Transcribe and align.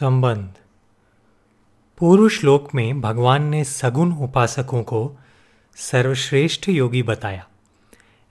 संबंध। 0.00 0.54
पूर्व 1.98 2.28
श्लोक 2.28 2.74
में 2.74 3.00
भगवान 3.00 3.42
ने 3.42 3.62
सगुण 3.64 4.12
उपासकों 4.12 4.82
को 4.82 5.00
सर्वश्रेष्ठ 5.76 6.68
योगी 6.68 7.02
बताया। 7.02 7.46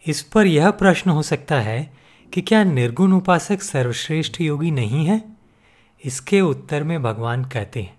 इस 0.05 0.21
पर 0.23 0.47
यह 0.47 0.70
प्रश्न 0.71 1.09
हो 1.09 1.21
सकता 1.21 1.59
है 1.62 1.79
कि 2.33 2.41
क्या 2.41 2.63
निर्गुण 2.63 3.13
उपासक 3.13 3.62
सर्वश्रेष्ठ 3.62 4.41
योगी 4.41 4.71
नहीं 4.71 5.05
है? 5.05 5.21
इसके 6.04 6.41
उत्तर 6.41 6.83
में 6.83 7.01
भगवान 7.04 7.46
कहते 7.46 7.82
हैं, 7.82 7.97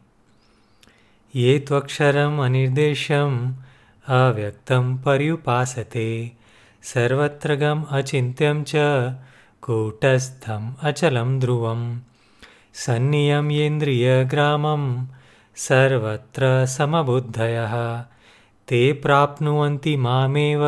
ये 1.34 1.58
त्वक्षरम 1.58 2.44
अनिर्देशम 2.44 3.54
अव्यक्तम 4.06 4.96
पर्युपासते, 4.98 6.32
सर्वत्र 6.84 7.54
गम 7.56 7.82
अचिंत्यम 7.82 8.64
च 8.68 8.72
कूटस्थम 9.62 10.74
अचलम 10.82 11.40
ध्रुवम। 11.40 12.00
सन्नियम्येन्द्रियग्रामं 12.76 15.06
सर्वत्र 15.56 16.66
समबुद्धयः। 16.66 18.04
ते 18.68 18.92
प्राप्नुवन्ति 18.92 19.96
मामेव 19.96 20.60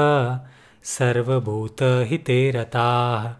सर्वभूतहिते 0.84 2.50
रताः 2.50 3.34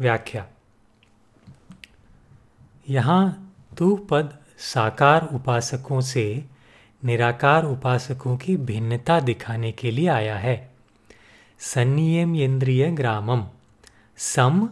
व्याख्या। 0.00 0.46
यहाँ 2.88 3.54
तू 3.78 3.96
पद 3.96 4.38
साकार 4.58 5.28
उपासकों 5.32 6.00
से 6.00 6.44
निराकार 7.04 7.64
उपासकों 7.64 8.36
की 8.36 8.56
भिन्नता 8.56 9.20
दिखाने 9.20 9.72
के 9.72 9.90
लिए 9.90 10.08
आया 10.08 10.36
है। 10.36 10.70
संनियम 11.58 12.36
इंद्रिय 12.36 12.90
ग्रामम 12.90 13.46
सम 14.16 14.68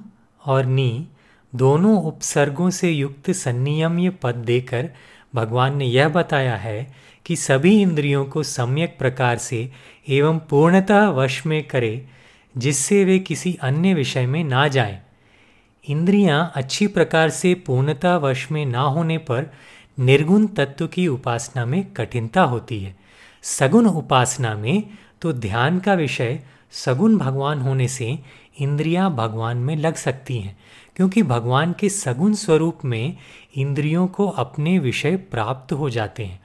और 0.47 0.65
नी 0.65 1.09
दोनों 1.57 2.03
उपसर्गों 2.03 2.71
से 2.71 2.91
युक्त 2.91 3.31
संनियम्य 3.31 4.11
पद 4.11 4.35
देकर 4.35 4.89
भगवान 5.35 5.77
ने 5.77 5.87
यह 5.87 6.09
बताया 6.09 6.57
है 6.57 6.95
कि 7.27 7.37
सभी 7.37 7.81
इंद्रियों 7.83 8.25
को 8.25 8.43
सम्यक 8.43 8.99
प्रकार 8.99 9.39
से 9.39 9.71
एवं 10.09 10.39
पूर्णतः 10.39 11.09
वश 11.09 11.47
में 11.47 11.63
करे, 11.69 12.07
जिससे 12.55 13.05
वे 13.05 13.19
किसी 13.19 13.55
अन्य 13.63 13.95
विषय 13.95 14.27
में 14.27 14.43
ना 14.45 14.67
जाएँ। 14.69 15.01
इंद्रियाँ 15.85 16.53
अच्छी 16.57 16.87
प्रकार 16.87 17.31
से 17.31 17.55
पूर्णतः 17.55 18.17
वश 18.17 18.51
में 18.51 18.65
ना 18.67 18.81
होने 18.81 19.19
पर 19.19 19.51
निर्गुण 19.99 20.47
तत्व 20.47 20.87
की 20.87 21.07
उपासना 21.09 21.65
में 21.67 21.85
कठिनता 21.93 22.43
होती 22.43 22.81
है 22.81 22.95
सगुण 23.43 23.87
उपासना 23.87 24.55
में 24.55 24.83
तो 25.23 25.33
ध्यान 25.33 25.79
का 25.79 25.95
विषय 25.95 26.39
सगुण 26.73 27.17
भगवान 27.19 27.61
होने 27.61 27.89
से 27.89 28.19
इंद्रियाँ 28.61 29.11
भगवान 29.15 29.57
में 29.57 29.77
लग 29.77 29.95
सकती 29.95 30.39
हैं 30.39 30.57
क्योंकि 30.97 31.23
भगवान 31.23 31.75
के 31.81 31.89
सगुण 31.89 32.35
स्वरूप 32.35 32.79
में 32.85 33.17
इंद्रियों 33.57 34.07
को 34.07 34.29
अपने 34.29 34.79
विषय 34.79 35.17
प्राप्त 35.17 35.73
हो 35.73 35.91
जाते 35.91 36.25
हैं। 36.25 36.41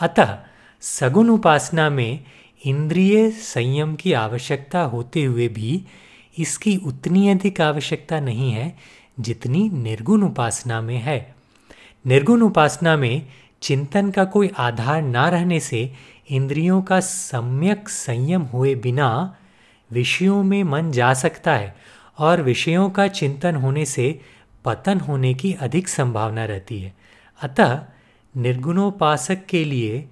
अतः 0.00 0.38
सगुण 0.80 1.28
उपासना 1.28 1.90
में 1.90 2.24
इंद्रिय 2.64 3.30
संयम 3.30 3.94
की 3.94 4.12
आवश्यकता 4.12 4.80
होते 4.80 5.24
हुए 5.24 5.48
भी 5.48 5.84
इसकी 6.38 6.76
उतनी 6.76 7.28
अधिक 7.28 7.60
आवश्यकता 7.60 8.20
नहीं 8.20 8.52
है 8.52 8.78
जितनी 9.20 9.68
निर्गुण 9.68 10.22
उपासना 10.22 10.80
में 10.80 10.98
है। 10.98 11.34
निर्गुण 12.06 12.42
उपासना 12.42 12.96
में 12.96 13.26
चिंतन 13.62 14.10
का 14.10 14.24
कोई 14.24 14.50
आधार 14.58 15.02
ना 15.02 15.28
रहने 15.28 15.60
से 15.60 15.92
इंद्रियों 16.30 16.82
का 16.82 17.00
सम्यक 17.00 17.88
संयम 17.88 18.42
हुए 18.42 18.74
बिना 18.74 19.36
विषयों 19.92 20.42
में 20.42 20.64
मन 20.64 20.90
जा 20.90 21.14
सकता 21.14 21.54
है 21.54 21.76
और 22.18 22.42
विषयों 22.42 22.90
का 22.90 23.08
चिंतन 23.08 23.54
होने 23.54 23.84
से 23.84 24.20
पतन 24.64 25.00
होने 25.00 25.34
की 25.34 25.52
अधिक 25.52 25.88
संभावना 25.88 26.44
रहती 26.44 26.82
है। 26.82 26.94
अतः 27.42 27.84
निर्गुणोपासक 28.36 29.46
के 29.46 29.64
लिए 29.64 30.08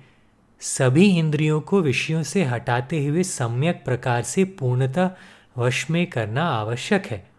सभी 0.61 1.19
इंद्रियों 1.19 1.61
को 1.61 1.81
विषयों 1.81 2.23
से 2.23 2.45
हटाते 2.45 3.07
हुए 3.07 3.23
सम्यक 3.23 3.85
प्रकार 3.85 4.23
से 4.23 4.45
पूर्णतः 4.45 5.11
वश 5.59 5.91
में 5.91 6.07
करना 6.07 6.45
आवश्यक 6.45 7.07
है। 7.07 7.31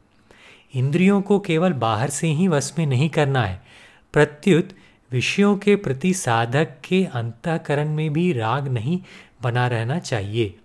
इंद्रियों 0.75 1.21
को 1.21 1.39
केवल 1.39 1.73
बाहर 1.73 2.09
से 2.09 2.27
ही 2.27 2.47
वश 2.47 2.73
में 2.79 2.85
नहीं 2.85 3.09
करना 3.09 3.45
है, 3.45 3.61
प्रत्युत 4.13 4.69
विषयों 5.11 5.57
के 5.57 5.75
प्रति 5.75 6.13
साधक 6.13 6.67
के 6.83 7.05
अंतकरण 7.05 7.89
में 7.89 8.13
भी 8.13 8.33
राग 8.33 8.67
नहीं 8.67 8.99
बना 9.41 9.67
रहना 9.67 9.99
चाहिए। 9.99 10.57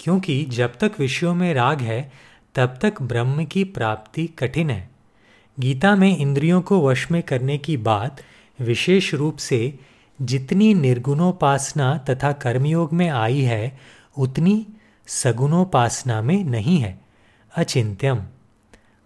क्योंकि 0.00 0.44
जब 0.44 0.78
तक 0.78 0.92
विषयों 0.98 1.34
में 1.34 1.54
राग 1.54 1.80
है 1.80 2.12
तब 2.54 2.78
तक 2.82 3.02
ब्रह्म 3.02 3.44
की 3.44 3.64
प्राप्ति 3.64 4.26
कठिन 4.26 4.70
है। 4.70 4.90
गीता 5.60 5.96
में 5.96 6.16
इंद्रियों 6.16 6.62
को 6.62 6.88
वश 6.88 7.10
में 7.10 7.22
करने 7.22 7.58
की 7.58 7.76
बात 7.76 8.22
विशेष 8.60 9.14
रूप 9.14 9.36
से 9.36 9.78
जितनी 10.22 10.74
निर्गुणोपासना 10.74 11.98
तथा 11.98 12.32
कर्मयोग 12.32 12.92
में 12.92 13.08
आई 13.08 13.40
है, 13.40 13.78
उतनी 14.18 14.66
सगुणोपासना 15.06 16.22
में 16.22 16.44
नहीं 16.44 16.78
है। 16.78 17.00
अचिंत्यम। 17.56 18.22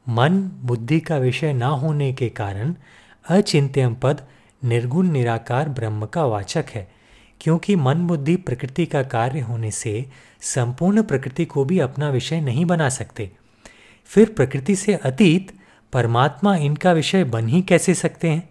मन, 0.09 0.43
बुद्धि 0.43 1.01
का 1.01 1.17
विषय 1.17 1.53
ना 1.53 1.67
होने 1.67 2.13
के 2.13 2.29
कारण 2.29 2.75
अचिंत्यम 3.29 3.95
पद 3.95 4.21
निर्गुण 4.65 5.11
निराकार 5.11 5.69
ब्रह्म 5.69 6.07
का 6.07 6.25
वाचक 6.25 6.65
है। 6.71 6.94
क्योंकि 7.45 7.77
मन 7.77 8.07
बुद्धि 8.07 8.37
प्रकृति 8.37 8.87
का 8.87 9.03
कार्य 9.03 9.41
होने 9.41 9.71
से 9.71 10.11
संपूर्ण 10.41 11.03
प्रकृति 11.03 11.45
को 11.45 11.65
भी 11.65 11.79
अपना 11.79 12.11
विषय 12.11 12.41
नहीं 12.41 12.65
बना 12.65 12.89
सकते। 12.89 13.33
फिर 14.05 14.29
प्रकृति 14.29 14.77
से 14.77 14.95
अतीत, 14.95 15.59
परमात्मा 15.93 16.57
इनका 16.57 16.93
विषय 16.93 17.25
बन 17.25 17.49
ही 17.49 17.63
कैसे 17.63 17.95
सकते 17.95 18.29
हैं? 18.29 18.49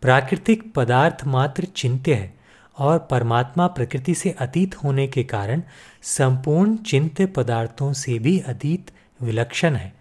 प्राकृतिक 0.00 0.74
पदार्थ 0.74 1.26
मात्र 1.26 1.64
चिंत्य 1.64 2.14
है 2.14 2.34
और 2.78 2.98
परमात्मा 2.98 3.66
प्रकृति 3.66 4.14
से 4.14 4.30
अतीत 4.30 4.84
होने 4.84 5.06
के 5.06 5.24
कारण 5.24 5.62
संपूर्ण 6.02 6.76
चिंत्य 6.76 7.26
पदार्थों 7.26 7.92
से 7.92 8.18
भी 8.18 8.38
अतीत 8.40 8.90
विलक्षण 9.22 9.74
है। 9.74 9.94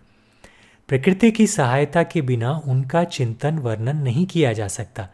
प्रकृति 0.88 1.31
की 1.31 1.47
सहायता 1.47 2.03
के 2.03 2.22
बिना 2.22 2.51
उनका 2.51 3.03
चिंतन 3.03 3.59
वर्णन 3.59 3.97
नहीं 3.97 4.25
किया 4.25 4.53
जा 4.53 4.68
सकता। 4.68 5.09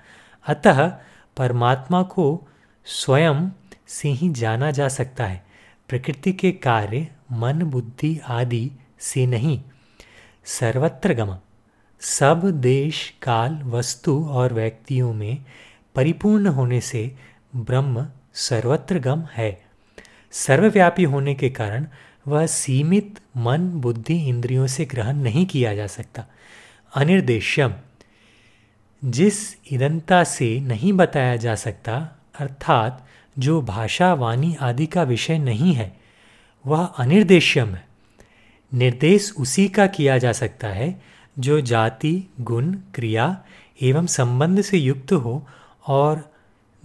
अतः 0.47 0.91
परमात्मा 1.37 2.03
को 2.03 2.47
स्वयं 2.87 3.49
से 3.87 4.09
ही 4.09 4.29
जाना 4.29 4.71
जा 4.71 4.87
सकता 4.87 5.25
है। 5.25 5.45
प्रकृति 5.89 6.33
के 6.33 6.51
कार्य, 6.51 7.07
मन, 7.31 7.63
बुद्धि 7.63 8.19
आदि 8.27 8.71
से 8.99 9.25
नहीं। 9.25 9.61
सर्वत्र 10.45 11.13
गम। 11.13 11.37
सब 11.99 12.61
देश, 12.61 13.13
काल, 13.21 13.61
वस्तु 13.63 14.27
और 14.29 14.53
व्यक्तियों 14.53 15.13
में 15.13 15.45
परिपूर्ण 15.95 16.47
होने 16.47 16.81
से 16.81 17.15
ब्रह्म 17.55 18.07
सर्वत्र 18.33 18.99
गम 18.99 19.23
है। 19.33 19.65
सर्वव्यापी 20.31 21.03
होने 21.03 21.35
के 21.35 21.49
कारण 21.49 21.87
वह 22.27 22.45
सीमित 22.45 23.19
मन, 23.37 23.69
बुद्धि 23.69 24.27
इंद्रियों 24.27 24.67
से 24.67 24.85
ग्रहण 24.85 25.17
नहीं 25.17 25.45
किया 25.45 25.75
जा 25.75 25.87
सकता। 25.87 26.25
अनिर्देश्यम। 26.95 27.73
जिस 29.05 29.57
इदंता 29.71 30.23
से 30.23 30.59
नहीं 30.59 30.93
बताया 30.93 31.35
जा 31.35 31.55
सकता 31.55 32.16
अर्थात 32.39 33.07
जो 33.39 33.61
भाषा 33.61 34.13
वाणी 34.13 34.57
आदि 34.61 34.85
का 34.85 35.03
विषय 35.03 35.37
नहीं 35.37 35.73
है, 35.73 35.97
वह 36.65 36.85
अनिर्देश्यम 36.85 37.75
है। 37.75 37.87
निर्देश 38.73 39.33
उसी 39.37 39.67
का 39.67 39.87
किया 39.87 40.17
जा 40.17 40.31
सकता 40.31 40.67
है 40.67 41.01
जो 41.39 41.61
जाति, 41.61 42.23
गुण, 42.41 42.73
क्रिया 42.93 43.43
एवं 43.81 44.05
संबंध 44.05 44.61
से 44.61 44.77
युक्त 44.77 45.13
हो 45.13 45.47
और 45.87 46.31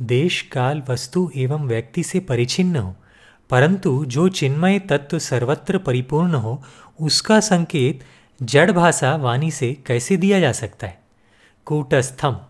देश, 0.01 0.43
काल, 0.43 0.83
वस्तु 0.89 1.31
एवं 1.37 1.67
व्यक्ति 1.67 2.03
से 2.03 2.21
परिचिन्न 2.21 2.77
हो। 2.77 2.97
परंतु 3.51 4.05
जो 4.05 4.29
चिन्मय 4.29 4.79
तत्व 4.79 5.19
सर्वत्र 5.19 5.79
परिपूर्ण 5.79 6.35
हो, 6.35 6.63
उसका 7.01 7.41
संकेत 7.41 8.01
जड़ 8.43 8.71
भाषा 8.71 9.17
वाणी 9.17 9.51
से 9.51 9.73
कैसे 9.87 10.17
दिया 10.17 10.41
जा 10.41 10.53
सकता 10.53 10.87
है? 10.87 11.03
कूटस्थम। 11.65 12.41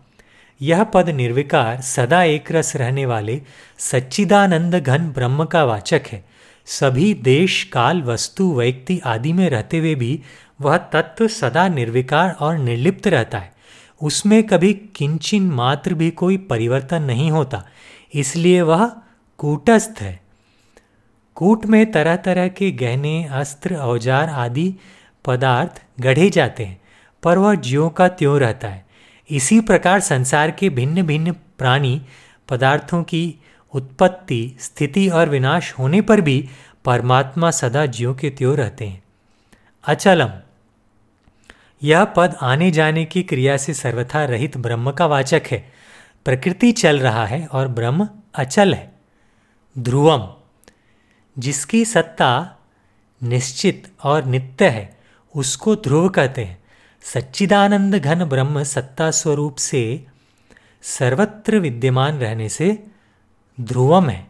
यह 0.63 0.83
पद 0.83 1.09
निर्विकार 1.11 1.81
सदा 1.83 2.21
एक 2.25 2.51
रस 2.51 2.75
रहने 2.75 3.05
वाले 3.05 3.41
सच्चिदानंद 3.81 4.75
घन 4.75 5.09
ब्रह्म 5.09 5.45
का 5.45 5.63
वाचक 5.65 6.07
है। 6.07 6.23
सभी 6.67 7.13
देश, 7.13 7.63
काल, 7.63 8.01
वस्तु, 8.03 8.51
व्यक्ति 8.55 8.99
आदि 9.05 9.33
में 9.33 9.49
रहते 9.49 9.77
हुए 9.77 9.95
भी 9.95 10.19
वह 10.61 10.77
तत्व 10.93 11.27
सदा 11.29 11.67
निर्विकार 11.69 12.35
और 12.39 12.57
निर्लिप्त 12.57 13.07
रहता 13.07 13.37
है। 13.37 13.51
उसमें 14.01 14.41
कभी 14.43 14.73
किंचिन 14.95 15.49
मात्र 15.51 15.93
भी 15.93 16.09
कोई 16.13 16.37
परिवर्तन 16.45 17.03
नहीं 17.03 17.29
होता, 17.31 17.63
इसलिए 18.13 18.61
वह 18.61 18.85
कूटस्थ 19.39 20.01
है। 20.01 20.19
कूट 21.37 21.65
में 21.65 21.91
तरह 21.91 22.15
तरह 22.17 22.47
के 22.49 22.71
गहने, 22.73 23.23
अस्त्र, 23.31 23.75
औज़ार 23.75 24.29
आदि 24.29 24.73
पदार्थ 25.25 25.81
गढ़े 25.99 26.29
जाते 26.29 26.65
हैं, 26.65 26.79
पर 27.23 27.37
वह 27.37 27.55
ज्यों 27.61 27.89
का 27.89 28.07
त्यों 28.09 28.39
रहता 28.39 28.67
है। 28.67 28.82
इसी 29.29 29.61
प्रकार 29.61 29.99
संसार 29.99 30.51
के 30.51 30.69
भिन्न 30.69 31.01
भिन्न 31.01 31.31
प्राणी 31.31 32.01
पदार्थों 32.49 33.03
की 33.03 33.35
उत्पत्ति, 33.73 34.55
स्थिति 34.59 35.09
और 35.09 35.29
विनाश 35.29 35.73
होने 35.79 36.01
पर 36.01 36.21
भी 36.21 36.49
परमात्मा 36.85 37.51
सदा 37.51 37.85
ज्यों 37.85 38.15
के 38.15 38.29
त्यों 38.29 38.57
रहते 38.57 38.85
हैं। 38.85 39.03
अचलम। 39.87 40.29
यह 41.83 42.03
पद 42.03 42.35
आने 42.41 42.71
जाने 42.71 43.05
की 43.05 43.23
क्रिया 43.23 43.57
से 43.57 43.73
सर्वथा 43.73 44.25
रहित 44.25 44.57
ब्रह्म 44.57 44.91
का 44.91 45.05
वाचक 45.05 45.41
है। 45.51 45.73
प्रकृति 46.25 46.71
चल 46.71 46.99
रहा 46.99 47.25
है 47.25 47.45
और 47.45 47.67
ब्रह्म 47.67 48.09
अचल 48.35 48.73
है। 48.73 48.99
ध्रुवम। 49.77 50.33
जिसकी 51.39 51.85
सत्ता 51.85 52.57
निश्चित 53.23 53.93
और 54.03 54.25
नित्य 54.25 54.69
है, 54.69 54.97
उसको 55.35 55.75
ध्रुव 55.75 56.09
कहते 56.09 56.43
हैं। 56.43 56.62
सच्चिदानंद 57.03 57.95
घन 57.95 58.23
ब्रह्म 58.25 58.63
सत्ता 58.63 59.11
स्वरूप 59.11 59.55
से 59.55 60.05
सर्वत्र 60.81 61.59
विद्यमान 61.59 62.17
रहने 62.17 62.49
से 62.49 62.83
ध्रुवम 63.61 64.09
है। 64.09 64.27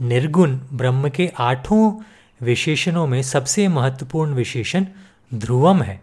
निर्गुण 0.00 0.58
ब्रह्म 0.72 1.08
के 1.08 1.30
आठों 1.38 2.02
विशेषणों 2.42 3.06
में 3.06 3.22
सबसे 3.22 3.68
महत्वपूर्ण 3.68 4.34
विशेषण 4.34 4.86
ध्रुवम 5.34 5.82
है। 5.82 6.02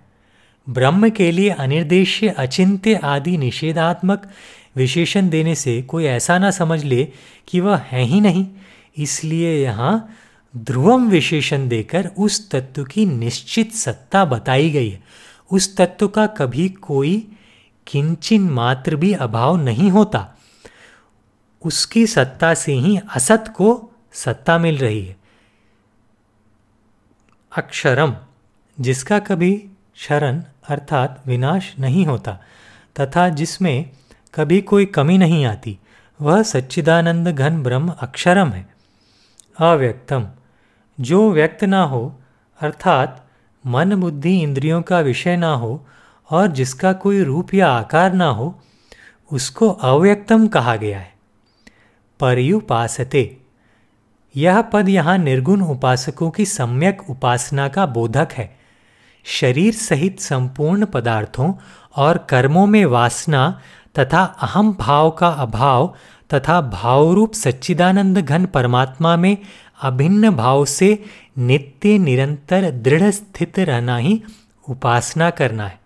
ब्रह्म 0.70 1.10
के 1.10 1.32
लिए 1.32 1.50
अनिर्देश्य, 1.50 2.30
अचिंत्य 2.30 2.96
आदि 2.96 3.38
निषेधात्मक 3.38 4.30
विशेषण 4.76 5.30
देने 5.30 5.56
से 5.56 5.82
कोई 5.82 6.06
ऐसा 6.06 6.38
ना 6.38 6.52
समझ 6.52 6.84
ले 6.84 7.08
कि 7.48 7.60
वह 7.60 7.78
है 7.78 8.02
ही 8.02 8.22
नहीं। 8.22 8.48
इसलिए 8.98 9.64
यहाँ 9.64 10.16
ध्रुवम 10.58 11.10
विशेषण 11.10 11.68
देकर 11.68 12.12
उस 12.18 12.52
तत्व 12.52 12.84
की 12.84 13.06
निश्चित 13.06 13.72
सत्ता 13.72 14.26
बताई 14.26 14.70
गई 14.70 14.90
है। 14.90 15.31
उस 15.52 15.78
तत्व 15.78 16.08
का 16.08 16.28
कभी 16.28 16.70
कोई 16.70 17.38
किंचिन 17.88 18.50
मात्र 18.50 18.96
भी 18.96 19.14
अभाव 19.14 19.58
नहीं 19.58 19.92
होता। 19.92 20.36
उसकी 21.66 22.08
सत्ता 22.08 22.54
से 22.54 22.74
ही 22.74 23.00
असत 23.16 23.54
को 23.58 23.92
सत्ता 24.14 24.58
मिल 24.58 24.78
रही 24.78 25.06
है। 25.06 25.16
अक्षरम, 27.58 28.16
जिसका 28.80 29.20
कभी 29.20 29.70
शरण 29.96 30.44
अर्थात 30.70 31.24
विनाश 31.28 31.76
नहीं 31.80 32.06
होता, 32.06 32.40
तथा 33.00 33.30
जिसमें 33.30 33.90
कभी 34.34 34.62
कोई 34.62 34.86
कमी 34.86 35.18
नहीं 35.18 35.46
आती, 35.46 35.80
वह 36.22 36.44
सच्चिदानंद 36.44 37.28
घन 37.28 37.64
ब्रह्म 37.64 37.90
अक्षरम 37.90 38.50
है। 38.50 38.70
अव्यक्तम, 39.60 40.28
जो 41.00 41.32
व्यक्त 41.32 41.64
ना 41.64 41.84
हो, 41.84 42.20
अर्थात 42.62 43.28
मन 43.66 43.96
बुद्धि 43.96 44.42
इंद्रियों 44.42 44.82
का 44.82 45.00
विषय 45.00 45.36
ना 45.36 45.54
हो 45.54 45.86
और 46.32 46.48
जिसका 46.48 46.94
कोई 46.94 47.24
रूप 47.24 47.54
या 47.54 47.72
आकार 47.72 48.14
ना 48.14 48.26
हो, 48.26 48.62
उसको 49.34 49.70
अव्यक्तम 49.70 50.48
कहा 50.48 50.76
गया 50.76 51.00
है। 51.00 51.14
पर्युपासते। 52.20 53.38
यह 54.36 54.62
पद 54.62 54.90
यहाँ 54.90 55.18
निर्गुण 55.18 55.62
उपासकों 55.62 56.32
की 56.32 56.46
सम्यक 56.46 57.10
उपासना 57.10 57.68
का 57.68 57.86
बोधक 57.86 58.28
है। 58.34 58.58
शरीर 59.24 59.74
सहित 59.74 60.20
संपूर्ण 60.20 60.86
पदार्थों 60.86 61.54
और 61.96 62.18
कर्मों 62.18 62.68
में 62.68 62.86
वासना 62.86 63.62
तथा 64.00 64.24
अहम 64.24 64.74
भाव 64.74 65.12
का 65.12 65.28
अभाव 65.28 65.96
तथा 66.34 66.62
भावरूप 66.62 67.34
सच्चिदानंद 67.34 68.18
घन 68.18 68.46
परमात्मा 68.46 69.18
में 69.18 69.38
अभिन्न 69.82 70.30
भाव 70.30 70.66
से 70.66 71.04
नित्य 71.38 71.98
निरंतर 71.98 72.72
दृढ़ 72.72 73.12
स्थित 73.12 73.60
रहना 73.60 73.98
ही 73.98 74.24
उपासना 74.70 75.30
करना 75.30 75.68
है। 75.68 75.80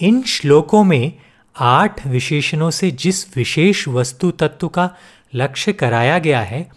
इन 0.00 0.22
श्लोकों 0.22 0.84
में 0.84 1.12
आठ 1.60 2.06
विशेषणों 2.06 2.70
से 2.70 2.90
जिस 2.90 3.36
विशेष 3.36 3.88
वस्तु 3.88 4.30
तत्व 4.30 4.68
का 4.68 4.96
लक्ष्य 5.34 5.72
कराया 5.72 6.18
गया 6.18 6.40
है 6.40 6.70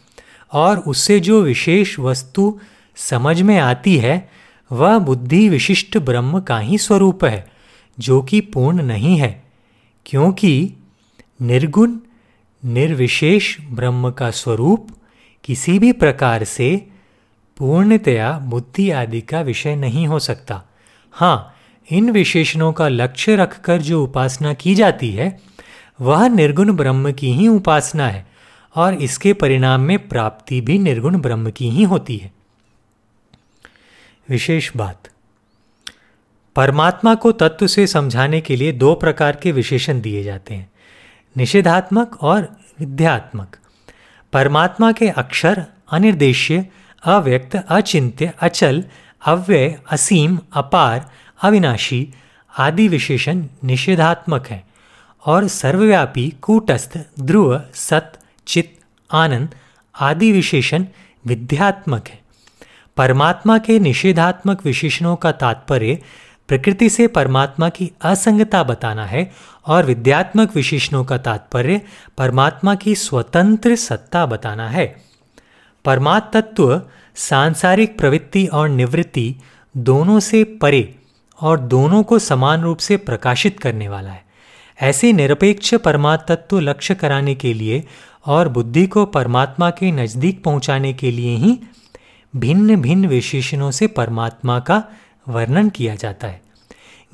और 0.54 0.78
उससे 0.78 1.20
जो 1.20 1.42
विशेष 1.42 2.00
वस्तु 2.00 2.60
समझ 2.96 3.42
में 3.42 3.60
आती 3.60 3.98
है, 3.98 4.30
वह 4.72 5.00
बुद्धि 5.00 5.50
विशिष्ट 5.50 5.98
ब्रह्म 5.98 6.40
का 6.40 6.60
ही 6.60 6.78
स्वरूप 6.78 7.26
है, 7.26 7.52
जो 8.00 8.22
कि 8.22 8.42
पूर्ण 8.42 8.82
नहीं 8.82 9.18
है, 9.18 9.44
क्योंकि 10.06 10.74
निर्गुण, 11.42 11.98
निर्विशेष 12.66 13.58
ब्रह्म 13.62 14.12
का 14.12 14.32
स्वरूप 14.32 14.88
किसी 15.44 15.78
भी 15.80 15.92
प्रकार 15.92 16.44
से 16.44 16.76
पूर्णतया 17.58 18.32
बुद्धि 18.40 18.90
आदि 18.92 19.22
का 19.22 19.42
विषय 19.42 19.76
नहीं 19.76 20.08
हो 20.08 20.20
सकता। 20.20 20.62
हाँ 21.12 21.56
इन 21.92 22.10
विशेषणों 22.12 22.72
का 22.74 22.88
लक्ष्य 22.88 23.36
रखकर 23.36 23.82
जो 23.82 24.04
उपासना 24.04 24.54
की 24.54 24.76
जाती 24.76 25.12
है, 25.12 25.40
वह 26.02 26.28
निर्गुण 26.28 26.72
ब्रह्म 26.74 27.12
की 27.12 27.32
ही 27.34 27.48
उपासना 27.48 28.08
है 28.08 28.26
और 28.76 28.94
इसके 28.94 29.34
परिणाम 29.34 29.82
में 29.82 30.08
प्राप्ति 30.08 30.62
भी 30.62 30.78
निर्गुण 30.80 31.20
ब्रह्म 31.22 31.52
की 31.52 31.70
ही 31.70 31.84
होती 31.84 32.18
है। 32.18 32.32
विशेष 34.30 34.72
बात, 34.78 35.10
परमात्मा 36.56 37.16
को 37.16 37.32
तत्व 37.32 37.68
से 37.68 37.88
समझाने 37.88 38.42
के 38.42 38.56
लिए 38.56 38.72
दो 38.72 38.94
प्रकार 38.96 39.36
के 39.36 39.52
विशेषण 39.52 40.02
दिए 40.02 40.24
जाते 40.24 40.54
हैं, 40.54 40.70
निषेधात्मक 41.36 42.18
और 42.24 42.48
विद्यात्मक। 42.80 43.58
परमात्मा 44.34 44.92
के 44.92 45.08
अक्षर, 45.10 45.62
अनिर्देश्य, 45.92 46.62
अव्यक्त, 47.06 47.58
अचिंत्य, 47.70 48.32
अचल, 48.42 48.82
अव्यय, 49.26 49.74
असीम, 49.92 50.38
अपार, 50.54 51.00
अविनाशी 51.44 52.14
आदि 52.58 52.88
विशेषण 52.88 53.44
निषेधात्मक 53.64 54.48
हैं 54.48 54.64
और 55.26 55.48
सर्वव्यापी 55.48 56.30
कूटस्थ, 56.42 56.98
ध्रुव, 57.20 57.60
सत 57.74 58.20
चित 58.48 58.66
आनंद 59.12 59.48
आदि 60.00 60.32
विशेषण 60.32 60.86
विद्यात्मक 61.26 62.08
है। 62.08 62.20
परमात्मा 62.98 63.58
के 63.58 63.80
निषेधात्मक 63.80 64.66
विशेषणों 64.66 65.16
का 65.16 65.32
तात्पर्य 65.32 65.96
प्रकृति 66.52 66.90
से 66.90 67.08
परमात्मा 67.08 67.70
की 67.70 67.92
असंगता 68.02 68.64
बताना 68.64 69.06
है 69.06 69.32
और 69.68 69.86
विद्यात्मक 69.86 70.56
विशेषणों 70.56 71.04
का 71.06 71.18
तात्पर्य 71.18 71.82
परमात्मा 72.18 72.76
की 72.76 72.96
स्वतंत्र 72.96 73.76
सत्ता 73.76 74.26
बताना 74.26 74.68
है। 74.70 74.86
परमात्म 75.86 76.42
तत्व 76.42 76.82
सांसारिक 77.16 77.98
प्रवृत्ति 77.98 78.46
और 78.46 78.70
निवृत्ति 78.70 79.36
दोनों 79.78 80.20
से 80.20 80.44
परे 80.44 80.96
और 81.42 81.60
दोनों 81.60 82.04
को 82.04 82.20
समान 82.20 82.62
रूप 82.62 82.78
से 82.78 82.98
प्रकाशित 82.98 83.60
करने 83.60 83.88
वाला 83.90 84.12
है। 84.12 84.24
ऐसे 84.82 85.14
निरपेक्ष 85.14 85.76
परमात्म 85.76 86.36
तत्व 86.36 86.60
लक्ष्य 86.60 86.96
कराने 86.96 87.36
के 87.36 87.54
लिए 87.54 87.84
और 88.26 88.50
बुद्धि 88.50 88.88
को 88.88 89.06
परमात्मा 89.06 89.70
के 89.70 89.92
नज़दीक 89.92 90.44
पहुँचाने 90.44 90.94
के 90.94 91.12
लिए 91.12 91.36
ही 91.36 91.60
भिन्न 92.36 92.82
भिन्न 92.82 93.08
विशेषणों 93.08 93.72
से 93.72 93.88
परमात्मा 93.88 94.60
का 94.60 94.84
वर्णन 95.28 95.70
किया 95.70 95.96
जाता 95.96 96.28
है। 96.28 96.42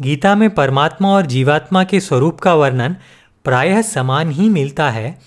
गीता 0.01 0.35
में 0.35 0.49
परमात्मा 0.49 1.09
और 1.09 1.25
जीवात्मा 1.25 1.83
के 1.83 1.99
स्वरूप 1.99 2.39
का 2.39 2.53
वर्णन 2.55 2.95
प्रायः 3.43 3.81
समान 3.81 4.31
ही 4.31 4.49
मिलता 4.49 4.89
है। 4.89 5.19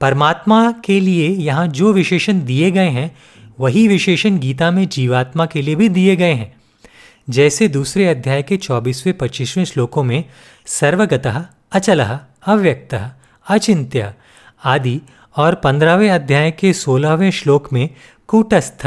परमात्मा 0.00 0.72
के 0.72 1.00
लिए 1.00 1.28
यहाँ 1.28 1.68
जो 1.68 1.92
विशेषण 1.92 2.44
दिए 2.44 2.70
गए 2.70 2.88
हैं, 2.88 3.16
वही 3.60 3.88
विशेषण 3.88 4.38
गीता 4.38 4.70
में 4.70 4.88
जीवात्मा 4.88 5.46
के 5.46 5.62
लिए 5.62 5.74
भी 5.74 5.88
दिए 5.88 6.16
गए 6.16 6.32
हैं। 6.32 6.56
जैसे 7.30 7.68
दूसरे 7.68 8.08
अध्याय 8.08 8.42
के 8.42 8.56
चौबीसवें, 8.56 9.18
पच्चीसवें 9.18 9.64
श्लोकों 9.64 10.02
में, 10.02 10.24
सर्वगत, 10.66 11.48
अचल, 11.72 12.18
अव्यक्त, 12.46 13.10
अचिंत्य 13.48 14.14
आदि 14.64 15.00
और 15.36 15.54
पंद्रहवें 15.54 16.10
अध्याय 16.10 16.50
के 16.50 16.72
सोलहवें 16.72 17.30
श्लोक 17.30 17.72
में 17.72 17.90
कूटस्थ 18.28 18.86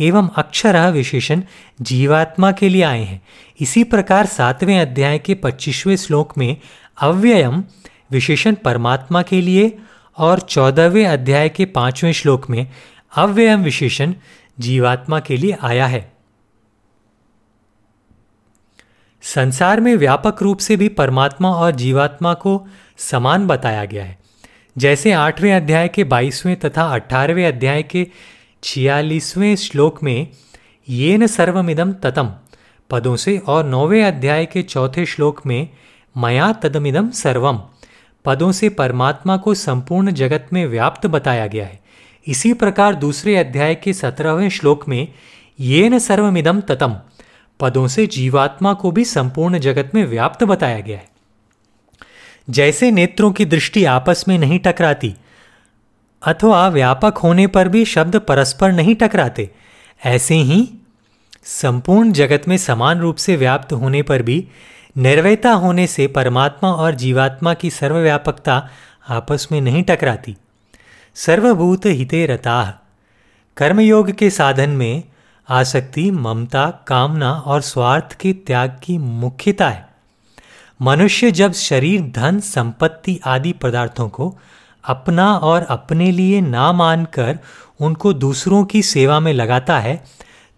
एवं 0.00 0.28
अक्षर 0.36 0.90
विशेषण 0.90 1.42
जीवात्मा 1.80 2.52
के 2.52 2.68
लिए 2.68 2.82
आए 2.82 3.02
हैं। 3.02 3.22
इसी 3.60 3.84
प्रकार 3.84 4.26
सातवें 4.26 4.78
अध्याय 4.80 5.18
के 5.18 5.34
पच्चीसवें 5.34 5.96
श्लोक 5.96 6.38
में 6.38 6.56
अव्ययम 7.00 7.64
विशेषण 8.10 8.54
परमात्मा 8.54 9.22
के 9.22 9.40
लिए 9.40 9.78
और 10.18 10.40
चौदहवें 10.40 11.06
अध्याय 11.06 11.48
के 11.48 11.64
पाँचवें 11.64 12.12
श्लोक 12.12 12.50
में 12.50 12.66
अव्ययम 13.16 13.62
विशेषण 13.62 14.14
जीवात्मा 14.60 15.20
के 15.20 15.36
लिए 15.36 15.56
आया 15.62 15.86
है। 15.86 16.12
संसार 19.22 19.80
में 19.80 19.96
व्यापक 19.96 20.42
रूप 20.42 20.58
से 20.58 20.76
भी 20.76 20.88
परमात्मा 20.88 21.48
और 21.48 21.70
जीवात्मा 21.70 22.34
को 22.34 22.66
समान 22.98 23.46
बताया 23.46 23.84
गया 23.84 24.04
है। 24.04 24.18
जैसे 24.78 25.12
आठवें 25.12 25.52
अध्याय 25.52 25.88
के 25.88 26.04
बाईसवें 26.04 26.56
तथा 26.56 26.84
अठारहवें 26.84 27.46
अध्याय 27.46 27.82
के 27.82 28.06
छियालीसवें 28.64 29.56
श्लोक 29.56 30.02
में 30.02 30.28
ये 30.88 31.16
न 31.18 31.26
सर्वमिदम 31.26 31.92
ततम। 31.92 32.34
पदों 32.90 33.16
से 33.16 33.38
और 33.38 33.64
नौवें 33.64 34.04
अध्याय 34.04 34.46
के 34.46 34.62
चौथे 34.62 35.06
श्लोक 35.06 35.46
में 35.46 35.68
मया 36.16 36.52
तदमिदम 36.52 37.10
सर्वम। 37.10 37.62
पदों 38.24 38.52
से 38.52 38.68
परमात्मा 38.68 39.36
को 39.36 39.54
संपूर्ण 39.54 40.10
जगत 40.10 40.48
में 40.52 40.66
व्याप्त 40.66 41.06
बताया 41.06 41.46
गया 41.46 41.66
है। 41.66 41.80
इसी 42.26 42.52
प्रकार 42.52 42.94
दूसरे 42.94 43.36
अध्याय 43.36 43.74
के 43.74 43.92
सत्रहवें 43.92 44.48
श्लोक 44.48 44.88
में 44.88 45.08
ये 45.60 45.88
न 45.88 45.98
सर्वमिदम 45.98 46.60
ततम। 46.60 46.96
पदों 47.60 47.88
से 47.88 48.06
जीवात्मा 48.06 48.72
को 48.74 48.90
भी 48.90 49.04
संपूर्ण 49.04 49.58
जगत 49.58 49.90
में 49.94 50.04
व्याप्त 50.04 50.44
बताया 50.44 50.80
गया 50.80 50.96
है। 50.96 51.08
जैसे 52.50 52.90
नेत्रों 52.90 53.32
की 53.32 53.44
दृष्टि 53.44 53.84
आपस 53.84 54.24
में 54.28 54.38
नहीं 54.38 54.58
टकराती 54.58 55.14
अथवा 56.26 56.68
व्यापक 56.68 57.18
होने 57.18 57.46
पर 57.46 57.68
भी 57.68 57.84
शब्द 57.84 58.16
परस्पर 58.16 58.72
नहीं 58.72 58.94
टकराते। 58.94 59.50
ऐसे 60.04 60.34
ही, 60.34 60.70
संपूर्ण 61.44 62.12
जगत 62.12 62.42
में 62.48 62.56
समान 62.56 63.00
रूप 63.00 63.16
से 63.16 63.36
व्याप्त 63.36 63.72
होने 63.72 64.02
पर 64.02 64.22
भी 64.22 64.48
निर्वयता 64.96 65.52
होने 65.52 65.86
से 65.86 66.06
परमात्मा 66.06 66.72
और 66.72 66.94
जीवात्मा 66.94 67.54
की 67.54 67.70
सर्वव्यापकता 67.70 68.68
आपस 69.08 69.48
में 69.52 69.60
नहीं 69.60 69.82
टकराती। 69.82 70.36
सर्वभूत 71.14 71.86
हिते 71.86 72.26
रताह 72.26 72.70
कर्मयोग 73.56 74.10
के 74.10 74.30
साधन 74.30 74.70
में 74.70 75.02
आसक्ति, 75.48 76.10
ममता, 76.10 76.84
कामना 76.86 77.32
और 77.32 77.60
स्वार्थ 77.60 78.12
के 78.12 78.32
त्याग 78.32 78.80
की 78.82 78.98
मुख्यता 78.98 79.68
है। 79.70 79.88
मनुष्य 80.82 81.30
जब 81.30 81.52
शरीर, 81.52 82.02
धन, 82.02 82.40
संपत्ति 82.40 83.20
आदि 83.26 83.52
पदार्थों 83.52 84.08
को 84.08 84.38
अपना 84.86 85.36
और 85.36 85.62
अपने 85.62 86.10
लिए 86.10 86.40
ना 86.40 86.72
मानकर 86.72 87.38
उनको 87.80 88.12
दूसरों 88.12 88.64
की 88.64 88.82
सेवा 88.82 89.20
में 89.20 89.32
लगाता 89.32 89.78
है, 89.78 90.04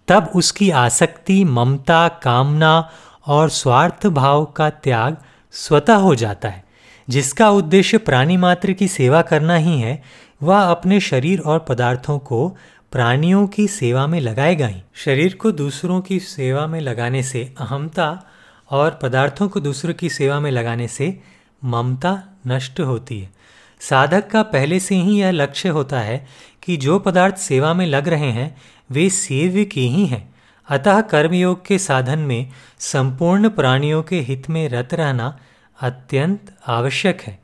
तब 0.09 0.31
उसकी 0.35 0.71
आसक्ति, 0.71 1.45
ममता, 1.45 2.09
कामना 2.09 2.91
और 3.27 3.49
स्वार्थ 3.49 4.07
भाव 4.07 4.45
का 4.45 4.71
त्याग 4.71 5.17
स्वतः 5.53 5.95
हो 5.95 6.15
जाता 6.15 6.49
है। 6.49 6.65
जिसका 7.09 7.51
उद्देश्य 7.51 7.99
प्राणी 7.99 8.37
मात्र 8.37 8.73
की 8.73 8.89
सेवा 8.89 9.23
करना 9.23 9.57
ही 9.57 9.81
है, 9.81 10.03
वह 10.43 10.61
अपने 10.61 11.01
शरीर 11.01 11.41
और 11.41 11.59
पदार्थों 11.59 12.19
को 12.19 12.57
प्राणियों 12.93 13.47
की 13.47 13.69
सेवा 13.69 14.07
में 14.07 14.21
लगाएगा 14.21 14.67
ही। 14.67 14.83
शरीर 14.95 15.35
को 15.35 15.53
दूसरों 15.53 16.01
की 16.01 16.21
सेवा 16.21 16.67
में 16.67 16.81
लगाने 16.81 17.23
से 17.23 17.55
अहमता 17.61 18.23
और 18.71 18.99
पदार्थों 19.03 19.49
को 19.49 19.61
दूसरों 19.61 19.95
की 19.95 20.09
सेवा 20.09 20.41
में 20.41 20.51
लगाने 20.51 20.89
से 20.89 21.21
ममता 21.65 22.23
नष्ट 22.47 22.81
होती 22.81 23.21
है। 23.21 23.36
साधक 23.81 24.31
का 24.31 24.43
पहले 24.43 24.81
से 24.81 24.95
ही 24.95 25.21
यह 25.21 25.31
लक्ष्य 25.31 25.69
होता 25.69 26.01
है 26.01 26.27
कि 26.63 26.77
जो 26.77 26.99
पदार्थ 26.99 27.37
सेवा 27.37 27.75
में 27.75 27.87
लग 27.87 28.09
रहे 28.09 28.31
हैं, 28.31 28.57
वे 28.91 29.11
सेव्य 29.11 29.65
के 29.65 29.81
ही 29.81 30.07
हैं। 30.07 30.35
अतः 30.69 31.01
कर्मयोग 31.01 31.67
के 31.67 31.79
साधन 31.79 32.19
में 32.19 32.51
संपूर्ण 32.79 33.49
प्राणियों 33.49 34.03
के 34.03 34.21
हित 34.21 34.51
में 34.51 34.69
रत 34.69 34.95
रहना 34.95 35.39
अत्यंत 35.81 36.57
आवश्यक 36.67 37.21
है। 37.21 37.39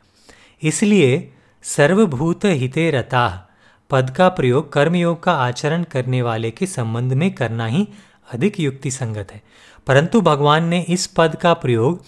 इसलिए 0.63 1.33
सर्वभूत 1.63 2.41
हिते 2.45 2.91
रता, 2.91 3.49
पद 3.91 4.11
का 4.11 4.29
प्रयोग 4.29 4.73
कर्मयोग 4.73 5.23
का 5.23 5.33
आचरण 5.33 5.83
करने 5.83 6.23
वाले 6.23 6.51
के 6.51 6.67
संबंध 6.67 7.13
में 7.13 7.35
करना 7.35 7.67
ही 7.67 7.89
अधिक 8.33 8.61
युक्ति 8.61 8.91
संगत 8.91 9.33
है। 9.33 9.43
परंतु 9.87 10.21
भगवान 10.21 10.65
ने 10.65 10.81
इस 10.81 11.07
पद 11.07 11.37
का 11.37 11.55
प्रयोग 11.55 12.05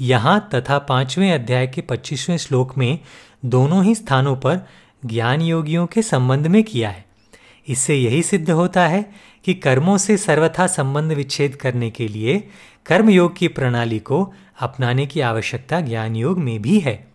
यहाँ 0.00 0.48
तथा 0.54 0.78
पाँचवें 0.78 1.32
अध्याय 1.32 1.66
के 1.66 1.80
पच्चीसवें 1.80 2.36
श्लोक 2.36 2.78
में 2.78 2.98
दोनों 3.44 3.84
ही 3.84 3.94
स्थानों 3.94 4.36
पर 4.36 4.68
ज्ञान 5.06 5.40
योगियों 5.40 5.86
के 5.86 6.02
संबंध 6.02 6.46
में 6.46 6.64
किया 6.64 6.90
है। 6.90 7.04
इससे 7.68 7.96
यही 7.96 8.22
सिद्ध 8.22 8.50
होता 8.50 8.86
है 8.86 9.10
कि 9.44 9.54
कर्मों 9.54 9.98
से 9.98 10.16
सर्वथा 10.16 10.66
संबंध 10.66 11.12
विच्छेद 11.12 11.56
करने 11.56 11.90
के 11.90 12.08
लिए 12.08 12.48
कर्मयोग 12.86 13.36
की 13.36 13.48
प्रणाली 13.48 13.98
को 13.98 14.32
अपनाने 14.60 15.06
की 15.06 15.20
आवश्यकता 15.20 15.80
ज्ञान 15.80 16.16
योग 16.16 16.38
में 16.38 16.62
भी 16.62 16.80
है। 16.80 17.08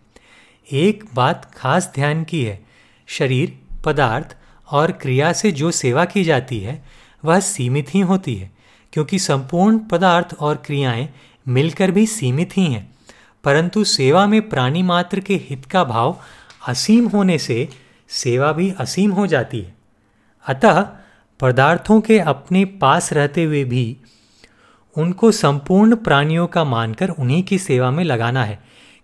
एक 0.72 1.04
बात 1.14 1.54
खास 1.54 1.92
ध्यान 1.94 2.24
की 2.24 2.44
है, 2.44 2.66
शरीर, 3.06 3.58
पदार्थ 3.84 4.36
और 4.70 4.92
क्रिया 4.92 5.32
से 5.32 5.52
जो 5.52 5.70
सेवा 5.70 6.04
की 6.04 6.24
जाती 6.24 6.60
है, 6.60 6.84
वह 7.24 7.40
सीमित 7.40 7.94
ही 7.94 8.00
होती 8.00 8.34
है, 8.34 8.50
क्योंकि 8.92 9.18
संपूर्ण 9.18 9.78
पदार्थ 9.78 10.36
और 10.40 10.56
क्रियाएँ 10.56 11.08
मिलकर 11.48 11.90
भी 11.90 12.06
सीमित 12.06 12.56
ही 12.56 12.64
हैं। 12.64 12.90
परंतु 13.44 13.84
सेवा 13.84 14.26
में 14.26 14.48
प्राणी 14.48 14.82
मात्र 14.82 15.20
के 15.20 15.34
हित 15.34 15.64
का 15.64 15.84
भाव 15.84 16.16
असीम 16.68 17.06
होने 17.08 17.38
से 17.38 17.68
सेवा 18.08 18.52
भी 18.52 18.70
असीम 18.78 19.10
हो 19.10 19.26
जाती 19.26 19.60
है। 19.60 19.74
अतः 20.46 20.86
पदार्थों 21.40 22.00
के 22.00 22.18
अपने 22.18 22.64
पास 22.64 23.12
रहते 23.12 23.44
हुए 23.44 23.64
भी 23.64 23.96
उनको 24.96 25.30
संपूर्ण 25.32 25.96
प्राणियों 25.96 26.46
का 26.46 26.64
मानकर 26.64 27.08
उन्हीं 27.08 27.42
की 27.42 27.58
सेवा 27.58 27.90
में 27.90 28.04
लगाना 28.04 28.44
है, 28.44 28.58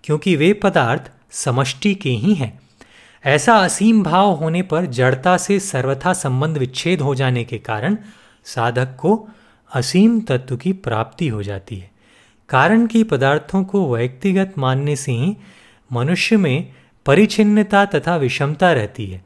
क्योंकि 0.04 0.36
वे 0.36 0.52
पदार्थ 0.52 1.10
समष्टि 1.30 1.94
के 1.94 2.10
ही 2.10 2.34
हैं। 2.34 2.60
ऐसा 3.24 3.54
असीम 3.56 4.02
भाव 4.02 4.30
होने 4.30 4.62
पर 4.62 4.86
जड़ता 4.86 5.36
से 5.36 5.60
सर्वथा 5.60 6.12
संबंध 6.12 6.58
विच्छेद 6.58 7.00
हो 7.00 7.14
जाने 7.14 7.44
के 7.44 7.58
कारण 7.58 7.96
साधक 8.44 8.96
को 8.96 9.28
असीम 9.74 10.20
तत्व 10.20 10.56
की 10.56 10.72
प्राप्ति 10.72 11.28
हो 11.28 11.42
जाती 11.42 11.76
है। 11.76 11.90
कारण 12.48 12.86
की 12.86 13.02
पदार्थों 13.04 13.64
को 13.64 13.96
व्यक्तिगत 13.96 14.54
मानने 14.58 14.96
से 14.96 15.12
ही 15.12 15.36
मनुष्य 15.92 16.36
में 16.36 16.72
परिचिन्नता 17.06 17.84
तथा 17.84 18.16
विषमता 18.16 18.72
रहती 18.72 19.06
है 19.06 19.24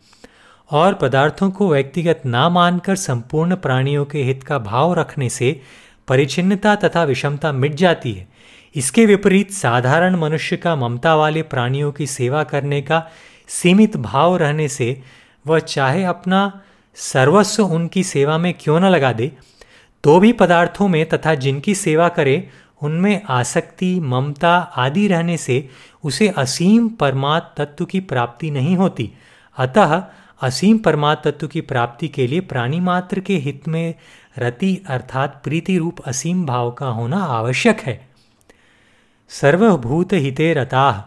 और 0.71 0.95
पदार्थों 0.95 1.50
को 1.50 1.69
व्यक्तिगत 1.69 2.23
ना 2.27 2.49
मानकर 2.49 2.97
संपूर्ण 2.97 3.57
प्राणियों 3.57 4.05
के 4.05 4.23
हित 4.23 4.43
का 4.43 4.59
भाव 4.59 4.95
रखने 4.95 5.29
से 5.29 5.61
परिचिन्नता 6.09 6.75
तथा 6.75 7.05
विषमता 7.05 7.53
मिट 7.53 7.75
जाती 7.75 8.12
है। 8.12 8.29
इसके 8.75 9.07
विपरीत 9.07 9.50
साधारण 9.50 10.17
मनुष्य 10.17 10.57
का 10.57 10.75
ममता 10.77 11.15
वाले 11.15 11.43
प्राणियों 11.43 11.93
की 11.93 12.07
सेवा 12.07 12.43
करने 12.45 12.81
का 12.83 13.03
सीमित 13.49 13.97
भाव 13.97 14.37
रहने 14.37 14.69
से 14.69 15.03
वह 15.47 15.59
चाहे 15.59 16.05
अपना 16.05 16.62
सर्वस्व 16.95 17.65
उनकी 17.65 18.05
सेवा 18.05 18.39
में 18.39 18.55
क्यों 18.61 18.81
न 18.81 18.85
लगा 18.85 19.12
दे 19.12 19.33
तो 20.05 20.19
भी 20.21 20.33
पदार्थों 20.33 20.89
में 20.89 21.09
तथा 21.09 21.35
जिनकी 21.35 21.75
सेवा 21.75 22.09
करे 22.09 22.49
उनमें 22.83 23.23
आसक्ति, 23.29 23.99
ममता 24.01 24.57
आदि 24.77 25.07
रहने 25.09 25.37
से 25.37 25.69
उसे 26.05 26.29
असीम 26.29 26.89
परमात्म 26.91 27.65
तत्व 27.65 27.85
की 27.85 28.01
प्राप्ति 28.01 28.51
नहीं 28.51 28.77
होती। 28.77 29.11
अतः 29.59 30.03
असीम 30.43 30.79
परमात्म 30.79 31.31
तत्व 31.31 31.47
की 31.47 31.61
प्राप्ति 31.61 32.09
के 32.09 32.27
लिए 32.27 32.41
प्राणी 32.41 32.81
मात्र 32.81 33.21
के 33.21 33.37
हित 33.37 33.69
में 33.69 33.95
रति 34.39 34.77
अर्थात 34.89 35.41
प्रीति 35.45 35.79
रूप 35.79 36.01
असीम 36.01 36.45
भाव 36.47 36.71
का 36.71 36.89
होना 36.89 37.23
आवश्यक 37.25 37.81
है। 37.81 38.01
सर्वभूत 39.31 40.13
हिते 40.13 40.53
रताह 40.55 41.01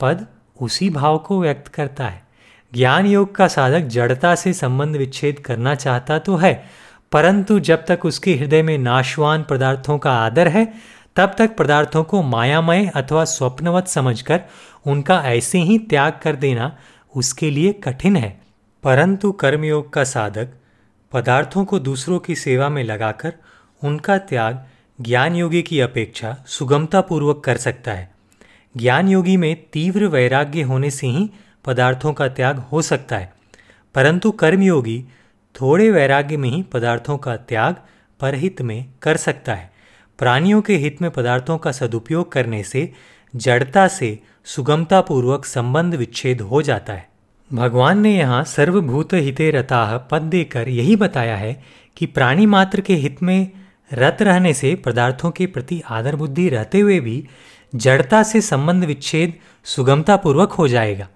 पद 0.00 0.26
उसी 0.60 0.90
भाव 0.90 1.18
को 1.18 1.40
व्यक्त 1.40 1.68
करता 1.68 2.06
है। 2.08 2.22
ज्ञान 2.72 3.06
योग 3.06 3.34
का 3.34 3.46
साधक 3.48 3.86
जड़ता 3.86 4.34
से 4.34 4.52
संबंध 4.52 4.96
विच्छेद 4.96 5.38
करना 5.38 5.74
चाहता 5.74 6.18
तो 6.18 6.36
है, 6.36 6.52
परंतु 7.12 7.58
जब 7.60 7.84
तक 7.86 8.04
उसके 8.04 8.34
हृदय 8.34 8.62
में 8.62 8.76
नाशवान 8.78 9.44
पदार्थों 9.50 9.98
का 9.98 10.12
आदर 10.16 10.48
है 10.48 10.66
तब 11.16 11.34
तक 11.38 11.56
पदार्थों 11.56 12.04
को 12.04 12.22
मायामय 12.22 12.86
अथवा 12.86 13.24
स्वप्नवत 13.24 13.88
समझकर 13.88 14.40
उनका 14.86 15.22
ऐसे 15.22 15.58
ही 15.58 15.78
त्याग 15.78 16.20
कर 16.22 16.36
देना 16.36 16.78
उसके 17.16 17.50
लिए 17.50 17.72
कठिन 17.72 18.16
है। 18.16 18.40
परंतु 18.82 19.32
कर्मयोग 19.32 19.92
का 19.92 20.04
साधक 20.04 20.48
पदार्थों 21.12 21.64
को 21.64 21.78
दूसरों 21.78 22.18
की 22.18 22.34
सेवा 22.34 22.68
में 22.68 22.84
लगाकर 22.84 23.32
उनका 23.84 24.18
त्याग 24.18 24.66
ज्ञान 25.00 25.36
योगी 25.36 25.62
की 25.62 25.80
अपेक्षा 25.80 26.36
सुगमतापूर्वक 26.46 27.44
कर 27.44 27.56
सकता 27.56 27.92
है। 27.92 28.14
ज्ञान 28.76 29.08
योगी 29.08 29.36
में 29.36 29.64
तीव्र 29.72 30.06
वैराग्य 30.06 30.62
होने 30.62 30.90
से 30.90 31.06
ही 31.06 31.30
पदार्थों 31.64 32.12
का 32.12 32.28
त्याग 32.28 32.58
हो 32.58 32.82
सकता 32.82 33.16
है। 33.16 33.32
परंतु 33.94 34.30
कर्मयोगी 34.30 35.04
थोड़े 35.60 35.90
वैराग्य 35.90 36.36
में 36.36 36.48
ही 36.48 36.62
पदार्थों 36.62 37.18
का 37.18 37.36
त्याग 37.36 37.76
परहित 38.20 38.62
में 38.62 38.88
कर 39.02 39.16
सकता 39.16 39.54
है। 39.54 39.69
प्राणियों 40.20 40.62
के 40.62 40.76
हित 40.76 41.02
में 41.02 41.10
पदार्थों 41.10 41.58
का 41.58 41.72
सदुपयोग 41.72 42.32
करने 42.32 42.62
से, 42.62 42.92
जड़ता 43.36 43.88
से 43.88 44.18
सुगमतापूर्वक 44.44 45.44
संबंध 45.44 45.94
विच्छेद 45.94 46.40
हो 46.40 46.62
जाता 46.62 46.92
है। 46.92 47.08
भगवान 47.52 48.00
ने 48.00 48.16
यहाँ 48.16 48.44
सर्वभूत 48.44 49.14
हिते 49.14 49.50
रताह 49.50 49.98
पद 49.98 50.22
देकर 50.22 50.68
यही 50.68 50.96
बताया 50.96 51.36
है 51.36 51.64
कि 51.96 52.06
प्राणी 52.06 52.46
मात्र 52.46 52.80
के 52.80 52.94
हित 52.94 53.22
में 53.22 53.50
रत 53.92 54.22
रहने 54.22 54.54
से 54.54 54.74
पदार्थों 54.74 55.30
के 55.30 55.46
प्रति 55.46 55.82
आदर 55.88 56.16
बुद्धि 56.16 56.48
रहते 56.48 56.80
हुए 56.80 57.00
भी 57.00 57.26
जड़ता 57.74 58.22
से 58.22 58.40
संबंध 58.40 58.84
विच्छेद 58.84 59.34
सुगमतापूर्वक 59.64 60.52
हो 60.52 60.68
जाएगा। 60.68 61.08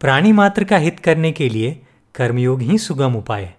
प्राणी 0.00 0.32
मात्र 0.32 0.64
का 0.64 0.76
हित 0.76 1.00
करने 1.00 1.32
के 1.32 1.48
लिए 1.48 1.82
कर्मयोग 2.14 2.62
ही 2.62 2.78
सुगम 2.78 3.16
उपाय 3.16 3.42
है। 3.42 3.56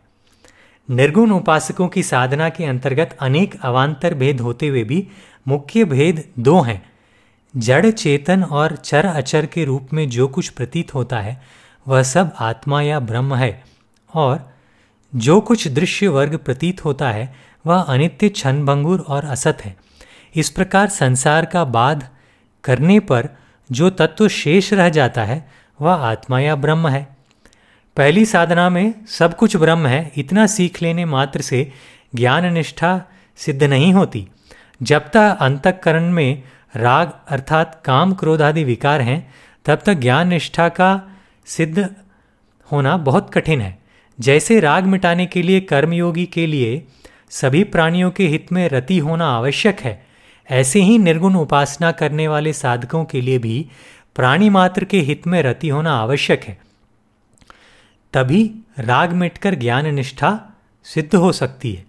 निर्गुण 0.90 1.32
उपासकों 1.32 1.88
की 1.88 2.04
साधना 2.04 2.50
के 2.50 2.66
अंतर्गत 2.66 3.18
अनेक 3.20 3.62
अवान्तर 3.62 4.14
भेद 4.14 4.40
होते 4.40 4.68
हुए 4.68 4.84
भी 4.84 5.08
मुख्य 5.48 5.84
भेद 5.84 6.24
दो 6.40 6.62
हैं। 6.62 6.92
जड़ 7.58 7.90
चेतन 7.90 8.44
और 8.44 8.76
चर 8.76 9.06
अचर 9.06 9.46
के 9.46 9.66
रूप 9.66 9.88
में 9.94 10.10
जो 10.10 10.28
कुछ 10.28 10.50
प्रतीत 10.50 10.94
होता 10.94 11.20
है, 11.20 11.42
वह 11.88 12.04
सब 12.04 12.34
आत्मा 12.40 12.82
या 12.82 13.00
ब्रह्म 13.00 13.36
है 13.36 13.64
और 14.14 14.54
जो 15.16 15.42
कुछ 15.42 15.68
दृश्य 15.68 16.08
वर्ग 16.08 16.38
प्रतीत 16.38 16.86
होता 16.86 17.12
है, 17.12 17.36
वह 17.66 17.82
अनित्य 17.82 18.30
क्षण 18.30 18.66
भंगुर 18.66 19.00
और 19.00 19.26
असत 19.26 19.58
है। 19.62 19.78
इस 20.36 20.50
प्रकार 20.50 20.88
संसार 20.88 21.46
का 21.46 21.64
बाध 21.64 22.08
करने 22.64 23.00
पर 23.00 23.30
जो 23.72 23.90
तत्व 23.90 24.28
शेष 24.28 24.74
रह 24.74 24.90
जाता 24.90 25.24
है, 25.24 25.52
वह 25.82 25.94
आत्मा 25.94 26.40
या 26.40 26.56
ब्रह्म 26.56 26.88
है। 26.88 27.17
पहली 27.98 28.26
साधना 28.26 28.70
में 28.70 28.94
सब 29.08 29.36
कुछ 29.36 29.56
ब्रह्म 29.58 29.88
है, 29.88 30.12
इतना 30.18 30.48
सीख 30.48 30.82
लेने 30.82 31.06
मात्र 31.06 31.42
से 31.42 31.72
ज्ञान 32.16 32.54
निष्ठा 32.54 33.02
सिद्ध 33.36 33.64
नहीं 33.64 33.94
होती। 33.94 34.28
जब 34.84 35.02
तक 35.02 35.38
अंतकरण 35.42 36.12
में 36.12 36.44
राग 36.76 37.14
अर्थात 37.28 37.82
काम 37.86 38.14
क्रोध 38.14 38.42
आदि 38.42 38.64
विकार 38.64 39.02
हैं, 39.02 39.34
तब 39.66 39.82
तक 39.86 39.94
ज्ञान 39.94 40.28
निष्ठा 40.28 40.70
का 40.70 41.02
सिद्ध 41.46 41.90
होना 42.72 42.98
बहुत 42.98 43.34
कठिन 43.34 43.62
है। 43.62 43.78
जैसे 44.20 44.60
राग 44.60 44.84
मिटाने 44.84 45.26
के 45.26 45.42
लिए 45.42 45.60
कर्मयोगी 45.60 46.26
के 46.26 46.46
लिए 46.48 46.86
सभी 47.30 47.64
प्राणियों 47.64 48.12
के 48.12 48.28
हित 48.28 48.52
में 48.52 48.70
रति 48.70 48.98
होना 48.98 49.28
आवश्यक 49.28 49.80
है, 49.80 50.06
ऐसे 50.52 50.82
ही 50.82 50.98
निर्गुण 50.98 51.36
उपासना 51.36 51.92
करने 51.92 52.28
वाले 52.28 52.54
साधकों 52.54 53.06
के 53.06 53.22
लिए 53.22 53.40
भी 53.40 53.70
प्राणी 54.16 54.50
मात्र 54.50 54.84
के 54.84 55.00
हित 55.00 55.28
में 55.28 55.44
रति 55.44 55.70
होना 55.70 55.98
आवश्यक 55.98 56.44
है। 56.44 56.67
तभी 58.14 58.44
राग 58.80 59.14
मिटकर 59.14 59.56
ज्ञान 59.56 59.94
निष्ठा 59.96 60.40
सिद्ध 60.86 61.16
हो 61.16 61.32
सकती 61.32 61.72
है। 61.74 61.86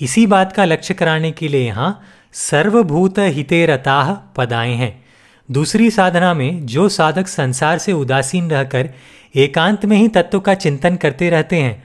इसी 0.00 0.26
बात 0.26 0.52
का 0.52 0.64
लक्ष्य 0.64 0.94
कराने 0.94 1.30
के 1.32 1.48
लिए 1.48 1.66
यहाँ 1.66 2.00
सर्वभूत 2.32 3.18
हिते 3.18 3.64
रताह 3.66 4.12
पदाएँ 4.36 4.74
हैं। 4.74 5.04
दूसरी 5.48 5.90
साधना 5.90 6.32
में 6.34 6.66
जो 6.66 6.88
साधक 6.88 7.26
संसार 7.26 7.78
से 7.78 7.92
उदासीन 7.92 8.50
रहकर 8.50 8.90
एकांत 9.34 9.84
में 9.84 9.96
ही 9.96 10.08
तत्व 10.08 10.40
का 10.40 10.54
चिंतन 10.54 10.96
करते 10.96 11.30
रहते 11.30 11.56
हैं, 11.56 11.82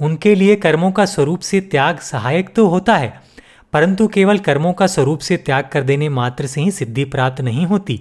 उनके 0.00 0.34
लिए 0.34 0.56
कर्मों 0.56 0.90
का 0.92 1.04
स्वरूप 1.04 1.40
से 1.40 1.60
त्याग 1.60 1.98
सहायक 1.98 2.54
तो 2.54 2.66
होता 2.66 2.96
है, 2.96 3.20
परंतु 3.72 4.08
केवल 4.08 4.38
कर्मों 4.38 4.72
का 4.72 4.86
स्वरूप 4.86 5.20
से 5.20 5.36
त्याग 5.36 5.68
कर 5.72 5.82
देने 5.82 6.08
मात्र 6.08 6.46
से 6.46 6.60
ही 6.60 6.70
सिद्धि 6.70 7.04
प्राप्त 7.04 7.40
नहीं 7.40 7.66
होती। 7.66 8.00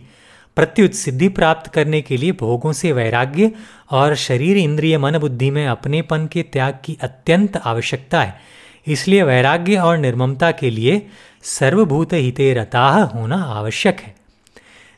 प्रत्युत 0.55 0.93
सिद्धि 0.93 1.29
प्राप्त 1.29 1.71
करने 1.71 2.01
के 2.01 2.17
लिए 2.17 2.31
भोगों 2.31 2.73
से 2.73 2.91
वैराग्य 2.91 3.51
और 3.91 4.15
शरीर 4.15 4.57
इंद्रिय 4.57 4.97
मन 4.97 5.17
बुद्धि 5.17 5.49
में 5.51 5.67
अपनेपन 5.67 6.27
के 6.27 6.43
त्याग 6.43 6.77
की 6.85 6.97
अत्यंत 7.01 7.57
आवश्यकता 7.57 8.23
है। 8.23 8.35
इसलिए 8.87 9.23
वैराग्य 9.23 9.77
और 9.77 9.97
निर्ममता 9.97 10.51
के 10.51 10.69
लिए 10.69 11.07
सर्वभूत 11.43 12.13
हिते 12.13 12.53
रताह 12.53 13.01
होना 13.01 13.35
आवश्यक 13.35 13.99
है। 13.99 14.15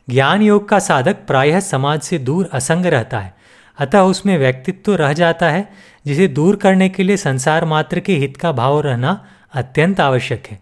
ज्ञान 0.10 0.42
योग 0.42 0.70
का 0.70 0.80
साधक 0.80 1.16
प्रायः 1.16 1.60
समाज 1.60 2.02
से 2.02 2.18
दूर 2.18 2.50
असंग 2.54 2.86
रहता 2.86 3.20
है। 3.20 3.34
अतः 3.80 4.00
उसमें 4.00 4.38
व्यक्तित्व 4.38 4.96
रह 4.96 5.14
जाता 5.14 5.50
है, 5.50 5.70
जिसे 6.06 6.28
दूर 6.28 6.56
करने 6.56 6.90
के 6.90 7.04
लिए 7.04 7.18
संसार 7.18 7.66
मात्र 7.66 8.00
के 8.00 8.16
हित 8.16 8.38
का 8.38 8.52
भाव 8.52 8.82
रहना 8.82 9.26
अत्यंत 9.54 10.00
आवश्यक 10.00 10.44
है। 10.52 10.60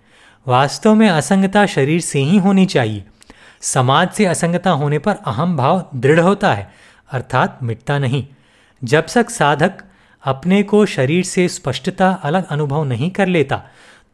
वास्तव 0.47 0.95
में 0.95 1.09
असंगता 1.09 1.65
शरीर 1.65 2.01
से 2.01 2.19
ही 2.19 2.37
होनी 2.37 2.65
चाहिए। 2.65 3.03
समाज 3.65 4.09
से 4.09 4.25
असंगता 4.25 4.69
होने 4.69 4.99
पर 4.99 5.15
अहम 5.27 5.57
भाव 5.57 5.89
दृढ़ 5.95 6.19
होता 6.19 6.53
है, 6.53 6.71
अर्थात 7.11 7.59
मिटता 7.63 7.99
नहीं। 7.99 8.27
जब 8.83 9.05
तक 9.15 9.29
साधक 9.29 9.83
अपने 10.23 10.63
को 10.63 10.85
शरीर 10.85 11.23
से 11.23 11.47
स्पष्टता 11.47 12.09
अलग 12.23 12.47
अनुभव 12.47 12.83
नहीं 12.83 13.11
कर 13.11 13.27
लेता, 13.27 13.61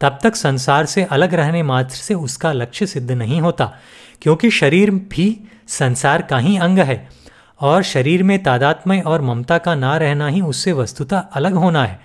तब 0.02 0.20
तक 0.24 0.36
संसार 0.36 0.86
से 0.86 1.04
अलग 1.04 1.34
रहने 1.34 1.64
मात्र 1.64 1.96
से 1.96 2.14
उसका 2.14 2.52
लक्ष्य 2.52 2.86
सिद्ध 2.86 3.12
नहीं 3.12 3.42
होता, 3.42 3.74
क्योंकि 4.22 4.50
शरीर 4.50 4.92
भी 4.92 5.50
संसार 5.68 6.22
का 6.22 6.38
ही 6.38 6.58
अंग 6.58 6.80
है, 6.80 7.10
और 7.62 7.84
शरीर 7.84 8.24
में 8.24 8.44
तादात्मय 8.44 9.00
और 9.00 9.22
ममता 9.22 9.58
का 9.58 9.76
ना 9.76 9.98
रहना 9.98 10.28
ही 10.28 10.42
उससे 10.42 10.74
वस्तुता 10.74 11.20
अलग 11.34 11.54
होना 11.54 11.86
है। 11.86 12.00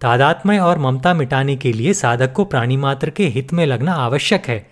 तादात्मय 0.00 0.58
और 0.58 0.78
ममता 0.78 1.14
मिटाने 1.14 1.56
के 1.56 1.72
लिए 1.72 1.94
साधक 1.94 2.32
को 2.32 2.44
प्राणी 2.44 2.76
मात्र 2.76 3.10
के 3.10 3.26
हित 3.26 3.52
में 3.52 3.66
लगना 3.66 3.92
आवश्यक 3.92 4.48
है। 4.48 4.71